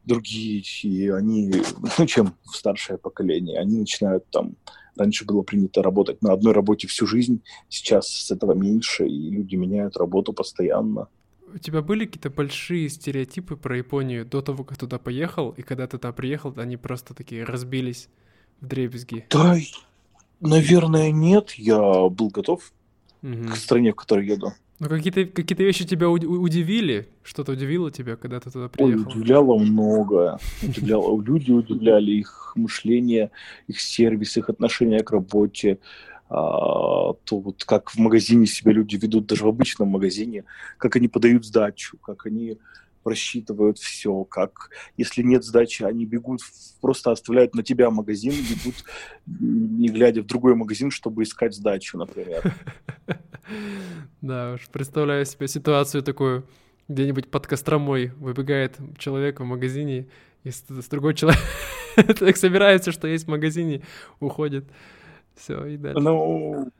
[0.07, 1.52] другие, и они,
[1.98, 4.57] ну, чем старшее поколение, они начинают там
[4.96, 9.54] Раньше было принято работать на одной работе всю жизнь, сейчас с этого меньше, и люди
[9.54, 11.09] меняют работу постоянно.
[11.52, 15.86] У тебя были какие-то большие стереотипы про Японию до того, как туда поехал, и когда
[15.86, 18.09] ты там приехал, они просто такие разбились
[18.61, 19.26] в дребезги?
[19.30, 19.57] Да,
[20.40, 21.52] наверное, нет.
[21.52, 22.72] Я был готов
[23.22, 23.48] угу.
[23.52, 24.52] к стране, в которой еду.
[24.78, 27.08] Ну, какие-то какие вещи тебя удивили?
[27.22, 29.06] Что-то удивило тебя, когда ты туда приехал?
[29.06, 30.38] Ой, удивляло много.
[30.62, 31.20] Удивляло.
[31.22, 33.30] Люди удивляли их мышление,
[33.68, 35.78] их сервис, их отношение к работе.
[36.28, 40.44] А, то вот как в магазине себя люди ведут, даже в обычном магазине,
[40.76, 42.58] как они подают сдачу, как они
[43.07, 46.40] просчитывают все, как если нет сдачи, они бегут,
[46.80, 48.74] просто оставляют на тебя магазин, бегут,
[49.28, 52.52] не глядя в другой магазин, чтобы искать сдачу, например.
[54.20, 56.48] Да уж, представляю себе ситуацию такую,
[56.88, 60.09] где-нибудь под Костромой выбегает человек в магазине,
[60.42, 61.38] и с, другой человек
[62.36, 63.82] собирается, что есть в магазине,
[64.18, 64.64] уходит.
[65.36, 66.00] Все, и дальше.
[66.00, 66.72] Ну,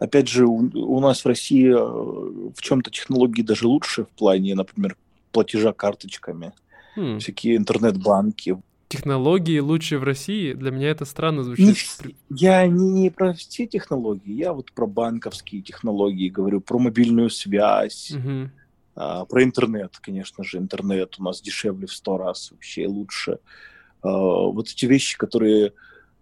[0.00, 4.56] опять же, у, у нас в России э, в чем-то технологии даже лучше в плане,
[4.56, 4.96] например,
[5.32, 6.52] платежа карточками,
[6.94, 7.18] хм.
[7.18, 8.58] всякие интернет-банки.
[8.88, 10.52] Технологии лучше в России?
[10.52, 11.86] Для меня это странно звучит.
[12.04, 17.30] Не, я не, не про все технологии, я вот про банковские технологии говорю, про мобильную
[17.30, 18.50] связь, угу.
[18.96, 20.58] а, про интернет, конечно же.
[20.58, 23.38] Интернет у нас дешевле в сто раз вообще лучше.
[24.02, 25.72] А, вот эти вещи, которые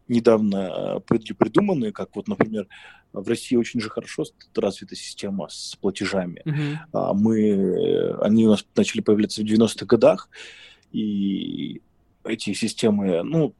[0.08, 2.66] недавно э, придуманы, как вот, например,
[3.12, 6.42] в России очень же хорошо развита система с платежами.
[6.44, 7.14] Uh-huh.
[7.14, 10.28] Мы, они у нас начали появляться в 90-х годах,
[10.92, 11.80] и
[12.24, 13.54] эти системы, ну,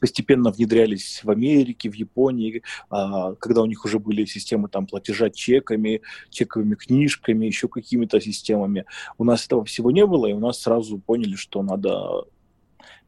[0.00, 5.30] постепенно внедрялись в Америке, в Японии, а, когда у них уже были системы там платежа
[5.30, 6.00] чеками,
[6.30, 8.86] чековыми книжками, еще какими-то системами.
[9.18, 12.24] У нас этого всего не было, и у нас сразу поняли, что надо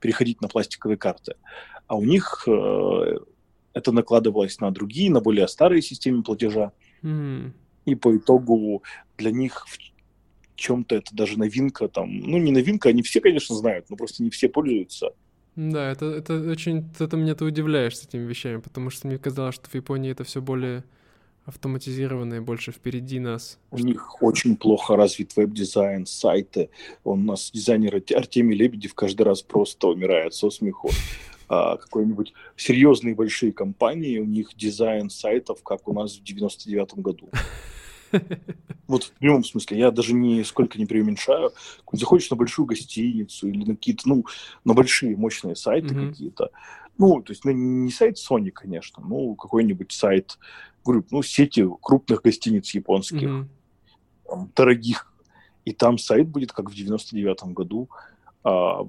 [0.00, 1.36] переходить на пластиковые карты
[1.86, 3.18] а у них э,
[3.72, 6.72] это накладывалось на другие, на более старые системы платежа.
[7.02, 7.52] Mm.
[7.84, 8.82] И по итогу
[9.18, 9.78] для них в
[10.56, 14.30] чем-то это даже новинка там, ну не новинка, они все, конечно, знают, но просто не
[14.30, 15.10] все пользуются.
[15.56, 19.54] Да, это, это очень, это меня ты удивляешь с этими вещами, потому что мне казалось,
[19.54, 20.84] что в Японии это все более
[21.44, 23.58] автоматизированные, больше впереди нас.
[23.70, 26.70] У них очень плохо развит веб-дизайн, сайты.
[27.04, 30.90] У нас дизайнер Артемий Лебедев каждый раз просто умирает со смеху
[31.48, 37.28] а, какой-нибудь серьезные большие компании, у них дизайн сайтов, как у нас в 99-м году.
[38.86, 41.52] Вот в прямом смысле, я даже нисколько не преуменьшаю.
[41.90, 44.24] Заходишь на большую гостиницу или на какие-то, ну,
[44.64, 46.10] на большие мощные сайты mm-hmm.
[46.10, 46.50] какие-то.
[46.98, 50.38] Ну, то есть ну, не сайт Sony, конечно, ну, какой-нибудь сайт,
[50.84, 53.48] говорю, ну, сети крупных гостиниц японских, mm-hmm.
[54.28, 55.12] там, дорогих.
[55.64, 57.88] И там сайт будет, как в 99-м году.
[58.44, 58.86] А,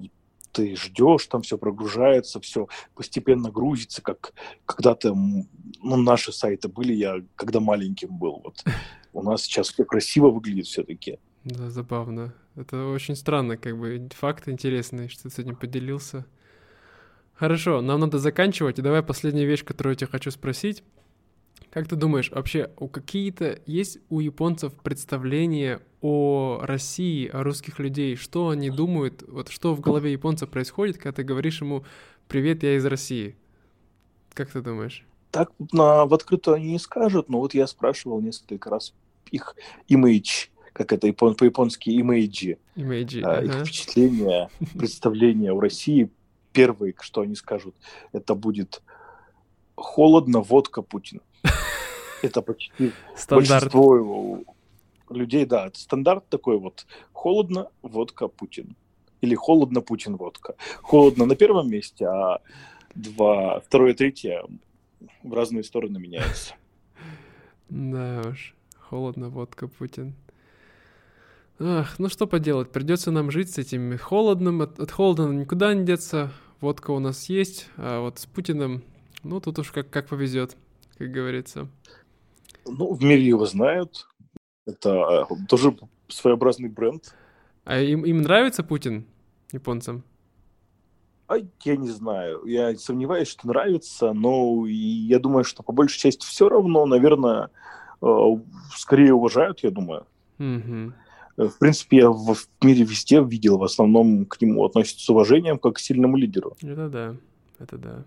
[0.56, 4.32] ты ждешь, там все прогружается, все постепенно грузится, как
[4.64, 8.64] когда-то, ну, наши сайты были, я когда маленьким был, вот.
[9.12, 11.18] У нас сейчас все красиво выглядит все-таки.
[11.44, 12.34] Да, забавно.
[12.54, 16.26] Это очень странно, как бы, факт интересный, что ты с этим поделился.
[17.34, 20.82] Хорошо, нам надо заканчивать, и давай последняя вещь, которую я тебя хочу спросить.
[21.70, 28.16] Как ты думаешь, вообще у какие-то есть у японцев представления о России, о русских людей?
[28.16, 29.22] Что они думают?
[29.28, 31.84] Вот что в голове японца происходит, когда ты говоришь ему
[32.28, 33.36] «Привет, я из России»?
[34.32, 35.04] Как ты думаешь?
[35.30, 38.94] Так на, в открытую они не скажут, но вот я спрашивал несколько раз
[39.30, 39.54] их
[39.88, 43.46] имидж, как это по-японски имейджи, имейджи а, ага.
[43.46, 44.48] их впечатления,
[44.78, 46.10] представления о России.
[46.52, 47.74] Первые, что они скажут,
[48.12, 48.80] это будет
[49.76, 51.20] холодно, водка, Путин.
[52.22, 53.50] Это почти стандарт.
[53.50, 54.44] большинство
[55.10, 56.86] людей, да, стандарт такой вот.
[57.12, 58.76] Холодно, водка, Путин.
[59.20, 60.54] Или холодно, Путин, водка.
[60.82, 62.40] Холодно на первом месте, а
[62.94, 64.44] два, второе, третье
[65.22, 66.54] в разные стороны меняется.
[67.68, 70.14] Да уж, холодно, водка, Путин.
[71.58, 75.86] Ах, ну что поделать, придется нам жить с этим холодным, от, от холода никуда не
[75.86, 78.82] деться, водка у нас есть, а вот с Путиным,
[79.26, 80.56] ну тут уж как, как повезет,
[80.98, 81.68] как говорится.
[82.66, 84.08] Ну, в мире его знают.
[84.66, 85.76] Это э, тоже
[86.08, 87.14] своеобразный бренд.
[87.64, 89.06] А им, им нравится Путин?
[89.52, 90.02] японцам?
[91.28, 92.44] А я не знаю.
[92.46, 97.50] Я сомневаюсь, что нравится, но я думаю, что по большей части все равно, наверное,
[98.00, 98.06] э,
[98.76, 100.06] скорее уважают, я думаю.
[100.38, 101.48] Угу.
[101.48, 105.74] В принципе, я в мире везде видел, в основном к нему относятся с уважением, как
[105.74, 106.56] к сильному лидеру.
[106.62, 107.16] Это да,
[107.58, 108.04] это да.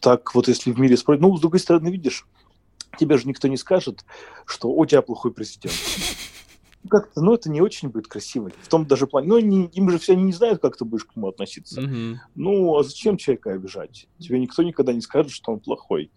[0.00, 2.26] Так вот, если в мире спорить, ну, с другой стороны, видишь,
[2.98, 4.04] тебе же никто не скажет,
[4.46, 5.74] что у тебя плохой президент
[6.88, 8.50] как-то, ну, это не очень будет красиво.
[8.62, 9.28] В том даже плане.
[9.28, 11.80] Ну, они, им же все они не знают, как ты будешь к нему относиться.
[11.80, 12.16] Mm-hmm.
[12.34, 14.08] Ну, а зачем человека обижать?
[14.18, 16.10] Тебе никто никогда не скажет, что он плохой.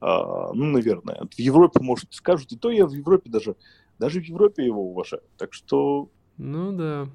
[0.00, 1.26] А, ну, наверное.
[1.30, 2.52] В Европе, может, скажут.
[2.52, 3.56] И то я в Европе даже...
[3.98, 5.22] Даже в Европе его уважаю.
[5.36, 6.08] Так что...
[6.36, 7.08] Ну, да.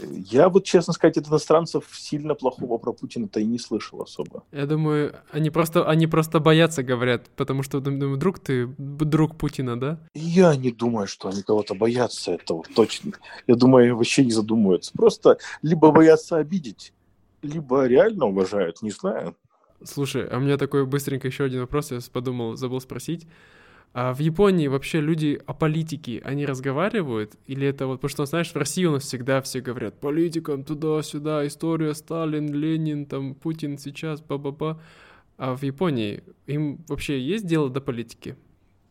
[0.00, 4.42] Я вот, честно сказать, от иностранцев сильно плохого про Путина-то и не слышал особо.
[4.52, 9.78] Я думаю, они просто, они просто боятся, говорят, потому что, думаю, друг ты, друг Путина,
[9.78, 9.98] да?
[10.14, 13.12] Я не думаю, что они кого-то боятся этого, точно.
[13.46, 14.92] Я думаю, вообще не задумываются.
[14.92, 16.92] Просто либо боятся обидеть,
[17.42, 19.36] либо реально уважают, не знаю.
[19.84, 23.26] Слушай, а у меня такой быстренько еще один вопрос, я подумал, забыл спросить.
[23.94, 27.34] А в Японии вообще люди о политике, они разговаривают?
[27.46, 31.46] Или это вот, потому что, знаешь, в России у нас всегда все говорят, политикам туда-сюда,
[31.46, 34.80] история, Сталин, Ленин, там, Путин сейчас, ба-ба-ба.
[35.36, 38.36] А в Японии им вообще есть дело до политики?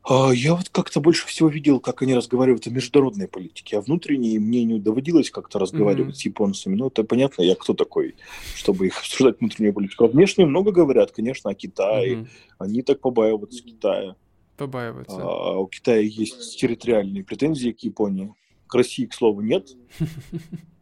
[0.04, 4.40] А, я вот как-то больше всего видел, как они разговаривают о международной политике, а внутренней
[4.40, 6.20] мне не доводилось как-то разговаривать mm-hmm.
[6.20, 6.76] с японцами.
[6.76, 8.16] Ну, это понятно, я кто такой,
[8.56, 10.06] чтобы их обсуждать внутреннюю политику.
[10.06, 12.16] А внешне много говорят, конечно, о Китае.
[12.16, 12.28] Mm-hmm.
[12.60, 14.16] Они так побаиваются Китая.
[14.62, 15.18] Побаиваются.
[15.20, 18.32] А, у Китая есть территориальные претензии к Японии.
[18.68, 19.70] К России, к слову, нет.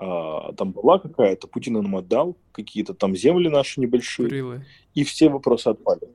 [0.02, 4.30] А, там была какая-то, Путин нам отдал какие-то там земли наши небольшие.
[4.30, 4.66] Курилы.
[4.94, 6.08] И все вопросы отпали.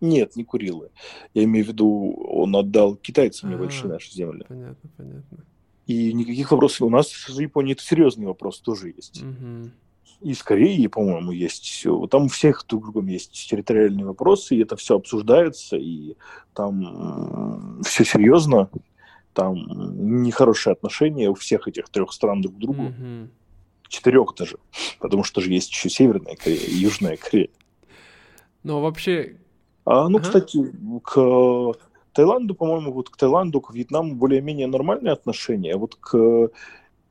[0.00, 0.90] Нет, не Курилы.
[1.32, 4.44] Я имею в виду, он отдал китайцам небольшие а, наши земли.
[4.48, 5.46] Понятно, понятно.
[5.86, 6.82] И никаких вопросов.
[6.82, 9.22] У нас с Японией это серьезный вопрос тоже есть.
[9.22, 9.70] Угу
[10.20, 11.86] и с Кореей, по-моему, есть.
[12.10, 16.16] Там у всех друг другом есть территориальные вопросы, и это все обсуждается, и
[16.54, 18.68] там все серьезно.
[19.32, 22.82] Там нехорошие отношения у всех этих трех стран друг к другу.
[22.82, 23.28] Mm-hmm.
[23.88, 24.58] Четырех даже.
[24.98, 27.48] Потому что же есть еще Северная Корея и Южная Корея.
[28.62, 29.36] Но вообще...
[29.84, 30.26] А, ну, ага.
[30.26, 30.58] кстати,
[31.02, 31.74] к
[32.12, 35.74] Таиланду, по-моему, вот к Таиланду, к Вьетнаму более-менее нормальные отношения.
[35.74, 36.50] А вот к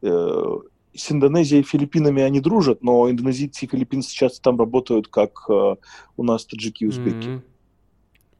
[0.01, 0.57] э,
[0.93, 5.75] с Индонезией и Филиппинами они дружат, но индонезийцы и филиппинцы часто там работают, как э,
[6.17, 7.27] у нас таджики и узбеки.
[7.27, 7.41] Mm-hmm.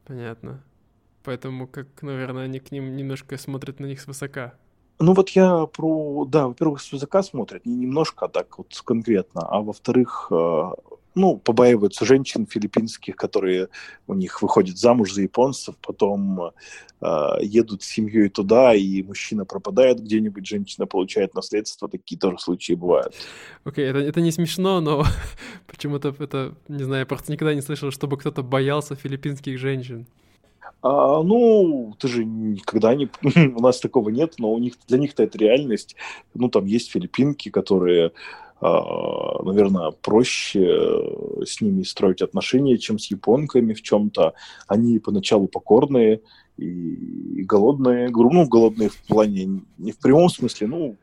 [0.06, 0.64] Понятно.
[1.24, 4.56] Поэтому, как, наверное, они к ним немножко смотрят на них свысока.
[5.00, 9.62] Ну вот я про, да, во-первых, свысока смотрят, не немножко, а так вот конкретно, а
[9.62, 10.72] во-вторых, э,
[11.20, 13.70] ну, побаиваются женщин филиппинских, которые
[14.08, 16.52] у них выходят замуж за японцев, потом
[17.02, 22.74] э, едут с семьей туда, и мужчина пропадает где-нибудь, женщина получает наследство, такие тоже случаи
[22.74, 23.14] бывают.
[23.64, 25.04] Окей, okay, это, это не смешно, но
[25.68, 30.08] почему-то это, не знаю, я просто никогда не слышал, чтобы кто-то боялся филиппинских женщин.
[30.82, 33.10] А, ну, ты же никогда не...
[33.56, 35.96] у нас такого нет, но у них, для них-то это реальность.
[36.34, 38.12] Ну, там есть филиппинки, которые
[38.62, 44.34] наверное, проще э, с ними строить отношения, чем с японками в чем-то.
[44.68, 46.22] Они поначалу покорные
[46.58, 48.10] и, голодные.
[48.10, 50.98] Ну, голодные в плане не в прямом смысле, ну,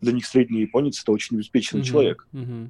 [0.00, 1.86] для них средний японец это очень обеспеченный mm-hmm.
[1.86, 2.28] человек.
[2.32, 2.68] Mm-hmm.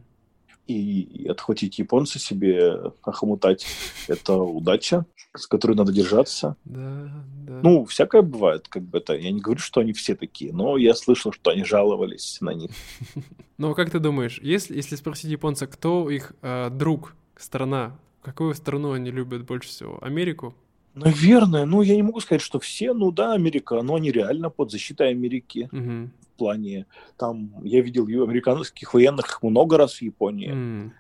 [0.70, 3.66] И отхватить японца себе, охомутать,
[4.08, 5.04] это удача
[5.36, 6.56] с которой надо держаться.
[6.64, 7.08] Да,
[7.46, 7.60] да.
[7.62, 9.14] Ну, всякое бывает, как бы это.
[9.14, 12.70] Я не говорю, что они все такие, но я слышал, что они жаловались на них.
[13.58, 18.54] Ну, а как ты думаешь, если, если спросить японца, кто их э, друг, страна, какую
[18.54, 19.98] страну они любят больше всего?
[20.02, 20.54] Америку?
[20.94, 24.70] Наверное, ну я не могу сказать, что все, ну да, Америка, но они реально под
[24.70, 25.68] защитой Америки.
[25.72, 26.10] Угу.
[26.40, 26.86] Плане,
[27.16, 30.52] там, я видел американских военных много раз в Японии.
[30.52, 30.90] Mm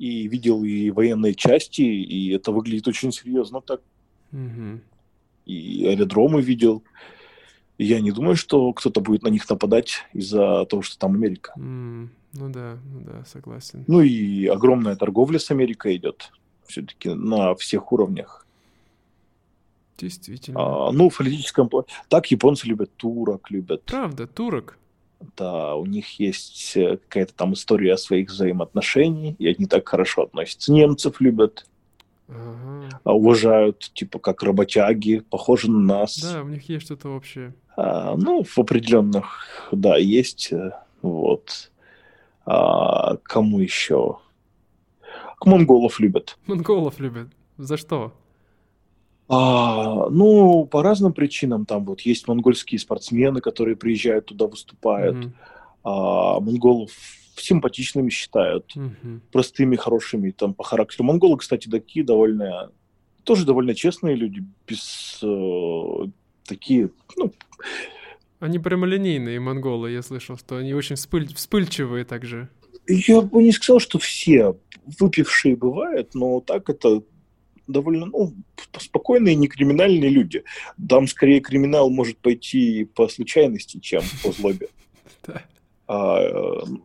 [0.00, 3.82] и видел и военные части, и это выглядит очень серьезно так.
[4.32, 4.80] Угу.
[5.44, 6.82] И аэродромы видел.
[7.76, 11.52] И я не думаю, что кто-то будет на них нападать из-за того, что там Америка.
[11.58, 13.84] Mm, ну да, ну да, согласен.
[13.88, 16.32] Ну и огромная торговля с Америкой идет
[16.66, 18.46] все-таки на всех уровнях.
[19.98, 20.88] Действительно.
[20.88, 21.88] А, ну, в политическом плане.
[22.08, 23.82] Так японцы любят турок, любят.
[23.84, 24.78] Правда, турок.
[25.36, 30.72] Да, у них есть э, какая-то там история своих взаимоотношений, и они так хорошо относятся.
[30.72, 31.66] Немцев любят.
[33.02, 36.18] А уважают, типа как работяги, похожи на нас.
[36.20, 37.54] Да, у них есть что-то общее.
[37.76, 40.52] А, ну, в определенных, да, есть.
[40.52, 41.70] Э, вот.
[42.46, 44.18] А, кому еще?
[45.44, 46.38] Монголов любят.
[46.46, 47.28] Монголов любят.
[47.58, 48.12] За что?
[49.32, 51.64] А, ну, по разным причинам.
[51.64, 55.16] Там вот есть монгольские спортсмены, которые приезжают туда, выступают.
[55.16, 55.32] Mm-hmm.
[55.84, 56.90] А, монголов
[57.36, 59.22] симпатичными считают, Мгм.
[59.32, 61.04] простыми, хорошими там по характеру.
[61.04, 62.70] Монголы, кстати, такие довольно,
[63.24, 66.06] тоже довольно честные люди, без э,
[66.44, 67.32] такие, ну,
[68.40, 72.48] Они прямолинейные монголы, я слышал, что они очень вспыль- вспыльчивые также.
[72.88, 74.56] я бы не сказал, что все
[74.98, 77.02] выпившие бывают, но так это
[77.70, 78.34] довольно, ну,
[78.78, 80.44] спокойные, не криминальные люди.
[80.88, 84.68] Там скорее криминал может пойти по случайности, чем по злобе.
[85.92, 86.20] А,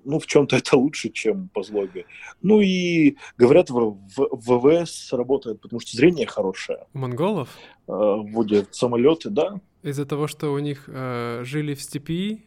[0.03, 2.07] ну, в чем-то это лучше, чем по злобе.
[2.41, 6.87] Ну и говорят, в, в- ВВС работает, потому что зрение хорошее.
[6.91, 7.49] У монголов?
[7.87, 9.61] Э, Вводят самолеты, да.
[9.83, 12.45] Из-за того, что у них э, жили в степи,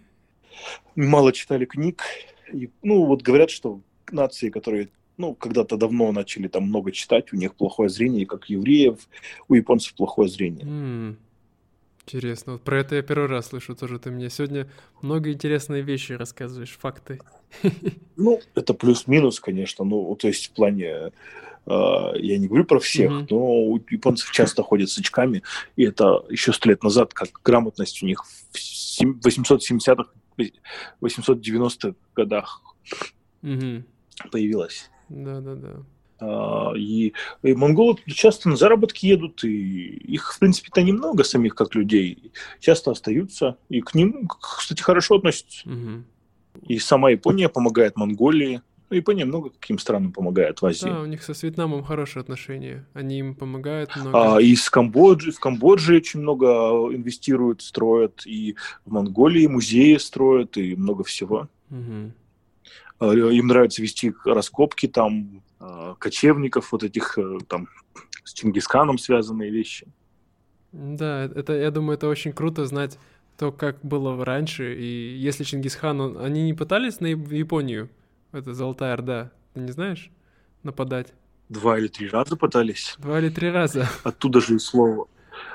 [0.97, 2.03] Мало читали книг.
[2.53, 3.81] И, ну, вот говорят, что
[4.11, 4.89] нации, которые
[5.19, 9.09] ну, когда-то давно начали там много читать, у них плохое зрение, как евреев,
[9.49, 10.65] у японцев плохое зрение.
[10.67, 11.19] М,
[12.07, 12.53] Интересно.
[12.55, 13.99] Вот про это я первый раз слышу тоже.
[13.99, 14.67] Ты мне сегодня
[15.03, 17.21] много интересные вещи рассказываешь, факты.
[18.17, 19.85] Ну, это плюс-минус, конечно.
[19.85, 21.11] Ну, то есть в плане, э,
[21.67, 23.27] я не говорю про всех, Мгм.
[23.31, 25.43] но у японцев часто ходят с очками,
[25.77, 30.11] и это еще сто лет назад, как грамотность у них в сем- 870-х,
[31.01, 32.63] 890-х годах
[33.43, 33.85] Мгм.
[34.33, 34.91] появилась.
[35.09, 35.83] Да-да-да.
[36.21, 41.75] А, И, и монголы часто на заработки едут, и их, в принципе-то, немного самих, как
[41.75, 45.69] людей, часто остаются, и к ним, кстати, хорошо относятся.
[45.69, 46.05] Мгм.
[46.67, 48.63] И сама Япония помогает Монголии.
[48.91, 50.87] Ну, Япония много каким странам помогает в Азии.
[50.87, 52.87] Да, у них со с Вьетнамом хорошие отношения.
[52.95, 54.37] Они им помогают много.
[54.37, 56.47] А, и с Камбоджи, в Камбодже очень много
[56.95, 58.57] инвестируют, строят, и
[58.87, 61.49] в Монголии музеи строят, и много всего.
[61.69, 62.15] Мгм.
[62.99, 67.69] А, Им нравится вести раскопки там, а, кочевников, вот этих э, там
[68.25, 69.87] с Чингисханом связанные вещи.
[70.73, 72.99] Да, это, я думаю, это очень круто знать
[73.37, 74.75] то, как было раньше.
[74.77, 77.89] И если Чингисхан, он- они не пытались на Яп- Японию,
[78.33, 80.11] это Золотая Орда, ты не знаешь,
[80.63, 81.15] нападать?
[81.49, 82.97] Два или три раза пытались.
[82.99, 83.89] Два или три раза.
[84.05, 85.09] Оттуда же и слово.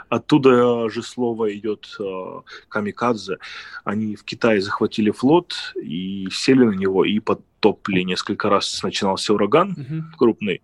[0.10, 3.38] Оттуда же слово идет э, камикадзе.
[3.84, 8.84] Они в Китае захватили флот и сели на него и потопли несколько раз.
[8.84, 10.14] Начинался ураган Мгм.
[10.18, 10.62] крупный,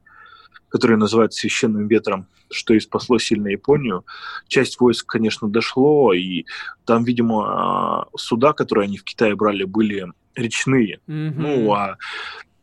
[0.69, 4.05] который называется священным ветром, что и спасло сильно Японию.
[4.47, 6.45] Часть войск, конечно, дошло, и
[6.85, 10.99] там, видимо, э, суда, которые они в Китае брали, были речные.
[11.07, 11.41] Мгм.
[11.41, 11.97] Ну, а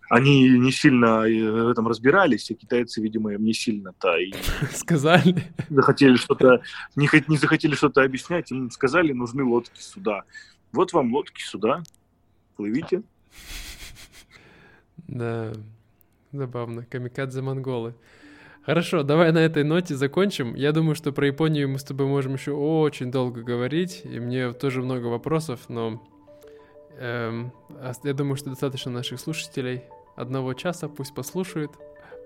[0.09, 4.32] они не сильно э, в этом разбирались, а китайцы, видимо, им не сильно-то и
[4.74, 5.44] Сказали.
[5.68, 6.61] захотели что-то,
[6.94, 10.22] не, не захотели что-то объяснять, им сказали, нужны лодки суда.
[10.72, 11.82] Вот вам лодки суда,
[12.57, 13.02] плывите.
[15.09, 15.52] Да,
[16.32, 16.84] забавно.
[16.84, 17.94] Камикадзе монголы.
[18.64, 20.54] Хорошо, давай на этой ноте закончим.
[20.57, 24.52] Я думаю, что про Японию мы с тобой можем еще очень долго говорить, и мне
[24.52, 26.02] тоже много вопросов, но
[26.98, 29.82] эм, ос- я думаю, что достаточно наших слушателей.
[30.16, 31.72] Одного часа пусть послушают,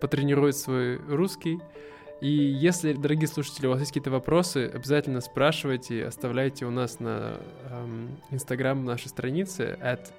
[0.00, 1.60] потренируют свой русский.
[2.20, 7.38] И если, дорогие слушатели, у вас есть какие-то вопросы, обязательно спрашивайте, оставляйте у нас на
[7.70, 10.12] эм, Инстаграм нашей странице at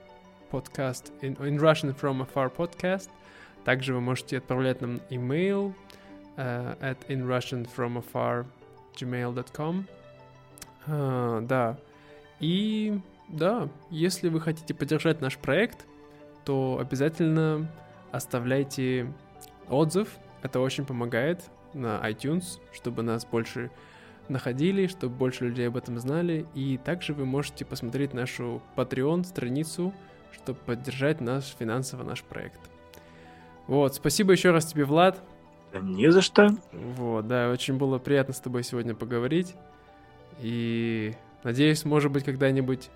[0.52, 3.10] podcast in, in Russian from afar podcast.
[3.64, 5.74] Также вы можете отправлять нам имейл
[6.38, 8.46] э, at afar
[8.96, 9.86] gmail.com.
[10.88, 11.78] А, да.
[12.40, 15.86] И да, если вы хотите поддержать наш проект,
[16.46, 17.68] то обязательно
[18.12, 19.12] оставляйте
[19.70, 20.10] отзыв.
[20.42, 23.72] Это очень помогает на iTunes, чтобы нас больше
[24.28, 26.46] находили, чтобы больше людей об этом знали.
[26.56, 29.94] И также вы можете посмотреть нашу Patreon страницу,
[30.32, 32.60] чтобы поддержать наш финансово наш проект.
[33.68, 35.22] Вот, спасибо еще раз тебе, Влад.
[35.72, 36.50] Да не за что.
[36.74, 39.56] Вот, да, очень было приятно с тобой сегодня поговорить.
[40.40, 41.14] И
[41.44, 42.90] надеюсь, может быть, когда-нибудь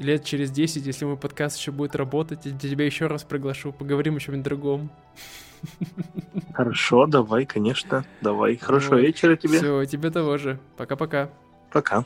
[0.00, 4.16] лет через 10, если мой подкаст еще будет работать, я тебя еще раз приглашу, поговорим
[4.16, 4.90] о чем-нибудь другом.
[6.54, 8.56] Хорошо, давай, конечно, давай.
[8.56, 9.02] Хорошего Вот.
[9.02, 9.58] вечера тебе.
[9.58, 10.58] Все, тебе того же.
[10.76, 11.30] Пока-пока.
[11.70, 12.04] Пока.